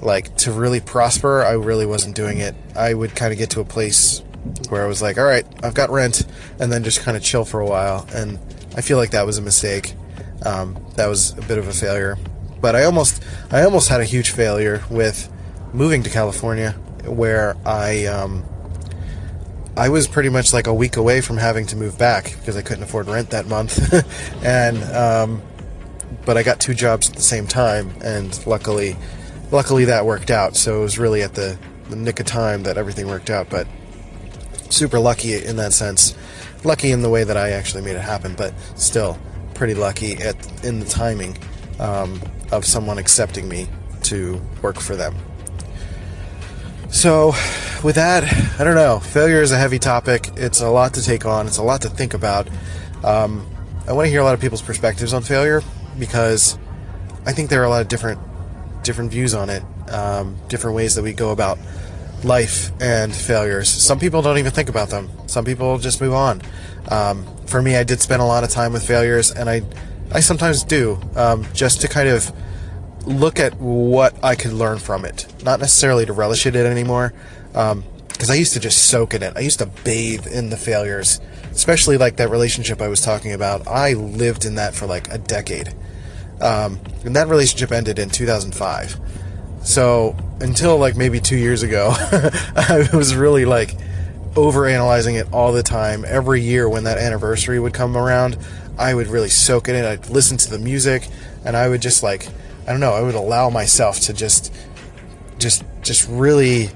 like 0.00 0.36
to 0.38 0.52
really 0.52 0.80
prosper, 0.80 1.42
I 1.42 1.52
really 1.52 1.86
wasn't 1.86 2.14
doing 2.14 2.38
it. 2.38 2.54
I 2.76 2.94
would 2.94 3.16
kind 3.16 3.32
of 3.32 3.38
get 3.38 3.50
to 3.50 3.60
a 3.60 3.64
place 3.64 4.22
where 4.68 4.84
I 4.84 4.86
was 4.86 5.02
like, 5.02 5.18
all 5.18 5.24
right, 5.24 5.46
I've 5.62 5.74
got 5.74 5.90
rent, 5.90 6.24
and 6.58 6.72
then 6.72 6.84
just 6.84 7.00
kind 7.00 7.16
of 7.16 7.22
chill 7.22 7.44
for 7.44 7.60
a 7.60 7.66
while, 7.66 8.06
and 8.14 8.38
I 8.78 8.80
feel 8.80 8.96
like 8.96 9.10
that 9.10 9.26
was 9.26 9.38
a 9.38 9.42
mistake. 9.42 9.94
Um, 10.42 10.78
that 10.94 11.08
was 11.08 11.36
a 11.36 11.42
bit 11.42 11.58
of 11.58 11.66
a 11.66 11.72
failure, 11.72 12.16
but 12.60 12.76
I 12.76 12.84
almost, 12.84 13.20
I 13.50 13.64
almost 13.64 13.88
had 13.88 14.00
a 14.00 14.04
huge 14.04 14.30
failure 14.30 14.84
with 14.88 15.28
moving 15.72 16.04
to 16.04 16.10
California, 16.10 16.70
where 17.04 17.56
I, 17.66 18.06
um, 18.06 18.44
I 19.76 19.88
was 19.88 20.06
pretty 20.06 20.28
much 20.28 20.52
like 20.52 20.68
a 20.68 20.72
week 20.72 20.96
away 20.96 21.20
from 21.20 21.38
having 21.38 21.66
to 21.66 21.76
move 21.76 21.98
back 21.98 22.36
because 22.38 22.56
I 22.56 22.62
couldn't 22.62 22.84
afford 22.84 23.08
rent 23.08 23.30
that 23.30 23.48
month, 23.48 23.92
and 24.44 24.80
um, 24.94 25.42
but 26.24 26.36
I 26.36 26.44
got 26.44 26.60
two 26.60 26.74
jobs 26.74 27.10
at 27.10 27.16
the 27.16 27.22
same 27.22 27.48
time, 27.48 27.90
and 28.04 28.46
luckily, 28.46 28.96
luckily 29.50 29.86
that 29.86 30.06
worked 30.06 30.30
out. 30.30 30.54
So 30.54 30.78
it 30.78 30.82
was 30.82 31.00
really 31.00 31.22
at 31.22 31.34
the, 31.34 31.58
the 31.90 31.96
nick 31.96 32.20
of 32.20 32.26
time 32.26 32.62
that 32.62 32.78
everything 32.78 33.08
worked 33.08 33.28
out. 33.28 33.50
But 33.50 33.66
super 34.70 35.00
lucky 35.00 35.34
in 35.34 35.56
that 35.56 35.72
sense, 35.72 36.14
lucky 36.64 36.90
in 36.90 37.02
the 37.02 37.10
way 37.10 37.24
that 37.24 37.36
I 37.36 37.50
actually 37.50 37.82
made 37.82 37.96
it 37.96 38.00
happen, 38.00 38.34
but 38.34 38.52
still 38.76 39.18
pretty 39.54 39.74
lucky 39.74 40.14
at 40.16 40.64
in 40.64 40.80
the 40.80 40.86
timing 40.86 41.36
um, 41.80 42.20
of 42.52 42.64
someone 42.64 42.98
accepting 42.98 43.48
me 43.48 43.68
to 44.04 44.40
work 44.62 44.80
for 44.80 44.96
them. 44.96 45.14
So, 46.90 47.32
with 47.84 47.96
that, 47.96 48.24
I 48.58 48.64
don't 48.64 48.74
know. 48.74 48.98
Failure 48.98 49.42
is 49.42 49.52
a 49.52 49.58
heavy 49.58 49.78
topic. 49.78 50.30
It's 50.36 50.60
a 50.60 50.70
lot 50.70 50.94
to 50.94 51.02
take 51.02 51.26
on. 51.26 51.46
It's 51.46 51.58
a 51.58 51.62
lot 51.62 51.82
to 51.82 51.90
think 51.90 52.14
about. 52.14 52.48
Um, 53.04 53.46
I 53.86 53.92
want 53.92 54.06
to 54.06 54.10
hear 54.10 54.20
a 54.20 54.24
lot 54.24 54.34
of 54.34 54.40
people's 54.40 54.62
perspectives 54.62 55.12
on 55.12 55.22
failure 55.22 55.62
because 55.98 56.58
I 57.26 57.32
think 57.32 57.50
there 57.50 57.60
are 57.60 57.64
a 57.64 57.70
lot 57.70 57.82
of 57.82 57.88
different 57.88 58.20
different 58.82 59.10
views 59.10 59.34
on 59.34 59.50
it, 59.50 59.62
um, 59.90 60.38
different 60.48 60.76
ways 60.76 60.94
that 60.94 61.02
we 61.02 61.12
go 61.12 61.30
about 61.30 61.58
life 62.24 62.70
and 62.80 63.14
failures. 63.14 63.68
Some 63.68 63.98
people 63.98 64.22
don't 64.22 64.38
even 64.38 64.52
think 64.52 64.68
about 64.68 64.90
them. 64.90 65.10
Some 65.26 65.44
people 65.44 65.78
just 65.78 66.00
move 66.00 66.14
on. 66.14 66.42
Um, 66.90 67.26
for 67.46 67.62
me, 67.62 67.76
I 67.76 67.84
did 67.84 68.00
spend 68.00 68.22
a 68.22 68.24
lot 68.24 68.44
of 68.44 68.50
time 68.50 68.72
with 68.72 68.86
failures, 68.86 69.30
and 69.30 69.48
I 69.48 69.62
I 70.10 70.20
sometimes 70.20 70.64
do 70.64 70.98
um, 71.16 71.46
just 71.52 71.82
to 71.82 71.88
kind 71.88 72.08
of 72.08 72.32
look 73.06 73.38
at 73.38 73.54
what 73.60 74.22
I 74.24 74.34
could 74.34 74.52
learn 74.52 74.78
from 74.78 75.04
it, 75.04 75.26
not 75.44 75.60
necessarily 75.60 76.06
to 76.06 76.12
relish 76.12 76.46
it 76.46 76.56
anymore. 76.56 77.12
Because 77.52 78.30
I 78.30 78.34
used 78.34 78.52
to 78.54 78.60
just 78.60 78.88
soak 78.88 79.14
in 79.14 79.22
it. 79.22 79.34
I 79.36 79.40
used 79.40 79.58
to 79.60 79.66
bathe 79.66 80.26
in 80.26 80.50
the 80.50 80.56
failures, 80.56 81.20
especially 81.52 81.98
like 81.98 82.16
that 82.16 82.30
relationship 82.30 82.80
I 82.80 82.88
was 82.88 83.00
talking 83.00 83.32
about. 83.32 83.66
I 83.66 83.92
lived 83.92 84.44
in 84.44 84.56
that 84.56 84.74
for 84.74 84.86
like 84.86 85.12
a 85.12 85.18
decade. 85.18 85.74
Um, 86.40 86.80
and 87.04 87.16
that 87.16 87.28
relationship 87.28 87.72
ended 87.72 87.98
in 87.98 88.10
2005. 88.10 88.98
So 89.62 90.16
until 90.40 90.78
like 90.78 90.96
maybe 90.96 91.20
two 91.20 91.36
years 91.36 91.62
ago, 91.62 91.90
I 92.56 92.88
was 92.92 93.14
really 93.14 93.44
like 93.44 93.74
over 94.36 94.66
analyzing 94.66 95.16
it 95.16 95.32
all 95.32 95.52
the 95.52 95.62
time. 95.62 96.04
Every 96.06 96.40
year 96.40 96.68
when 96.68 96.84
that 96.84 96.98
anniversary 96.98 97.58
would 97.58 97.74
come 97.74 97.96
around, 97.96 98.38
I 98.78 98.94
would 98.94 99.08
really 99.08 99.30
soak 99.30 99.68
in 99.68 99.74
it. 99.74 99.84
I'd 99.84 100.10
listen 100.10 100.36
to 100.38 100.50
the 100.50 100.58
music, 100.58 101.08
and 101.44 101.56
I 101.56 101.68
would 101.68 101.82
just 101.82 102.02
like 102.02 102.28
I 102.66 102.70
don't 102.70 102.80
know. 102.80 102.92
I 102.92 103.02
would 103.02 103.14
allow 103.14 103.50
myself 103.50 104.00
to 104.00 104.12
just 104.12 104.54
just 105.38 105.64
just 105.82 106.08
really 106.08 106.70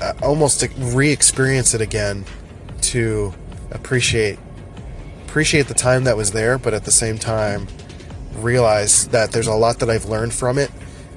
uh, 0.00 0.12
almost 0.22 0.64
re-experience 0.78 1.74
it 1.74 1.80
again 1.80 2.24
to 2.80 3.34
appreciate 3.70 4.38
appreciate 5.26 5.66
the 5.68 5.74
time 5.74 6.04
that 6.04 6.16
was 6.16 6.32
there, 6.32 6.56
but 6.56 6.72
at 6.72 6.84
the 6.84 6.90
same 6.90 7.18
time 7.18 7.66
realize 8.36 9.08
that 9.08 9.32
there's 9.32 9.46
a 9.46 9.54
lot 9.54 9.80
that 9.80 9.90
I've 9.90 10.04
learned 10.04 10.32
from 10.32 10.58
it 10.58 10.70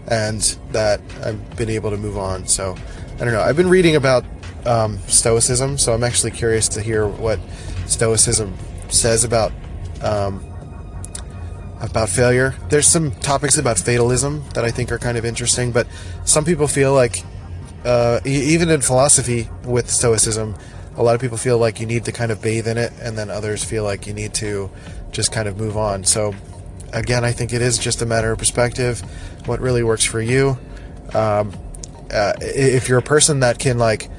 and 0.08 0.42
that 0.72 1.02
I've 1.24 1.58
been 1.58 1.70
able 1.70 1.92
to 1.92 1.98
move 1.98 2.18
on. 2.18 2.48
So 2.48 2.76
I 3.16 3.26
don't 3.26 3.34
know. 3.34 3.42
I've 3.42 3.58
been 3.58 3.70
reading 3.70 3.96
about 3.96 4.26
um, 4.66 4.98
Stoicism, 5.08 5.78
so 5.78 5.94
I'm 5.94 6.04
actually 6.04 6.32
curious 6.32 6.68
to 6.70 6.82
hear 6.82 7.08
what 7.08 7.40
Stoicism 7.88 8.58
says 8.90 9.24
about 9.24 9.52
um, 10.02 10.46
about 11.82 12.10
failure. 12.10 12.56
There's 12.70 12.88
some 12.88 13.12
topics 13.12 13.58
about 13.58 13.78
fatalism 13.80 14.44
that 14.54 14.64
I 14.64 14.72
think 14.72 14.92
are 14.92 15.00
kind 15.00 15.18
of 15.18 15.26
interesting, 15.26 15.72
but 15.72 15.88
some 16.26 16.46
people 16.46 16.68
feel 16.68 16.94
like 16.94 17.24
uh, 17.86 18.20
even 18.26 18.70
in 18.70 18.82
philosophy 18.82 19.50
with 19.64 19.90
Stoicism, 19.90 20.56
a 20.96 21.04
lot 21.04 21.16
of 21.16 21.22
people 21.22 21.38
feel 21.38 21.58
like 21.58 21.80
you 21.80 21.86
need 21.86 22.06
to 22.06 22.12
kind 22.12 22.32
of 22.32 22.42
bathe 22.42 22.68
in 22.68 22.78
it, 22.78 22.94
and 23.02 23.18
then 23.18 23.30
others 23.30 23.64
feel 23.64 23.84
like 23.84 24.06
you 24.06 24.14
need 24.14 24.34
to 24.36 24.70
just 25.12 25.32
kind 25.32 25.48
of 25.48 25.58
move 25.58 25.78
on. 25.78 26.04
So, 26.04 26.36
again, 26.94 27.24
I 27.24 27.32
think 27.32 27.54
it 27.54 27.62
is 27.62 27.78
just 27.78 28.02
a 28.02 28.06
matter 28.06 28.32
of 28.32 28.40
perspective, 28.40 29.02
what 29.46 29.60
really 29.60 29.84
works 29.84 30.04
for 30.04 30.22
you. 30.22 30.58
Um, 31.14 31.54
uh, 32.12 32.34
if 32.42 32.90
you're 32.90 33.00
a 33.00 33.04
person 33.04 33.40
that 33.42 33.60
can 33.60 33.78
like 33.78 34.10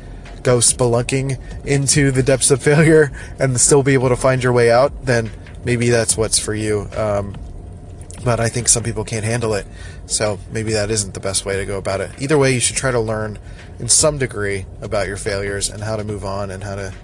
go 0.43 0.59
spelunking 0.59 1.39
into 1.65 2.11
the 2.11 2.23
depths 2.23 2.51
of 2.51 2.63
failure 2.63 3.13
and 3.39 3.61
still 3.61 3.83
be 3.83 3.95
able 3.95 4.09
to 4.09 4.17
find 4.17 4.43
your 4.43 4.53
way 4.53 4.71
out, 4.71 5.05
then 5.05 5.31
maybe 5.65 5.91
that's 5.91 6.17
what's 6.17 6.39
for 6.39 6.55
you. 6.55 6.89
Um, 6.97 7.37
but 8.25 8.41
I 8.41 8.49
think 8.49 8.69
some 8.69 8.83
people 8.83 9.05
can't 9.05 9.25
handle 9.25 9.55
it, 9.55 9.67
so 10.07 10.39
maybe 10.51 10.73
that 10.73 10.91
isn't 10.91 11.15
the 11.15 11.21
best 11.21 11.45
way 11.45 11.57
to 11.57 11.67
go 11.67 11.77
about 11.77 12.01
it. 12.01 12.11
Either 12.21 12.39
way, 12.39 12.53
you 12.53 12.61
should 12.61 12.77
try 12.77 12.93
to 12.93 13.01
learn 13.01 13.39
in 13.79 13.89
some 13.89 14.19
degree 14.19 14.65
about 14.81 15.09
your 15.09 15.17
failures 15.17 15.69
and 15.69 15.83
how 15.83 15.97
to 15.97 16.05
move 16.05 16.25
on 16.25 16.51
and 16.51 16.63
how 16.63 16.77
to 16.77 16.95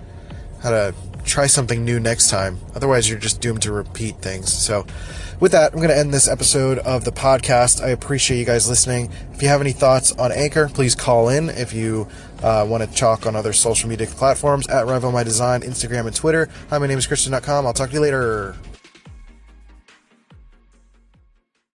how 0.63 0.71
to 0.71 0.95
try 1.29 1.47
something 1.47 1.85
new 1.85 2.01
next 2.01 2.31
time. 2.31 2.59
Otherwise, 2.75 3.09
you're 3.09 3.19
just 3.19 3.41
doomed 3.41 3.63
to 3.63 3.73
repeat 3.73 4.17
things. 4.17 4.53
So, 4.53 4.87
with 5.41 5.53
that, 5.53 5.73
I'm 5.73 5.79
going 5.79 5.91
to 5.91 5.97
end 5.97 6.13
this 6.13 6.27
episode 6.27 6.79
of 6.79 7.05
the 7.05 7.13
podcast. 7.13 7.83
I 7.83 7.91
appreciate 7.91 8.39
you 8.39 8.45
guys 8.45 8.69
listening. 8.69 9.13
If 9.33 9.43
you 9.43 9.49
have 9.49 9.61
any 9.61 9.73
thoughts 9.73 10.11
on 10.13 10.33
Anchor, 10.33 10.69
please 10.69 10.97
call 10.97 11.29
in. 11.29 11.49
If 11.49 11.73
you 11.73 12.09
uh, 12.43 12.67
want 12.69 12.89
to 12.89 12.93
talk 12.97 13.27
on 13.27 13.37
other 13.37 13.53
social 13.53 13.89
media 13.89 14.07
platforms 14.07 14.67
at 14.69 14.87
Rival 14.87 15.13
My 15.13 15.23
Design, 15.23 15.61
Instagram, 15.63 16.07
and 16.07 16.17
Twitter. 16.17 16.49
Hi, 16.71 16.79
my 16.79 16.87
name 16.87 16.99
is 16.99 17.07
Christian.com. 17.07 17.67
I'll 17.67 17.73
talk 17.73 17.91
to 17.91 17.95
you 17.95 18.01
later. 18.01 18.57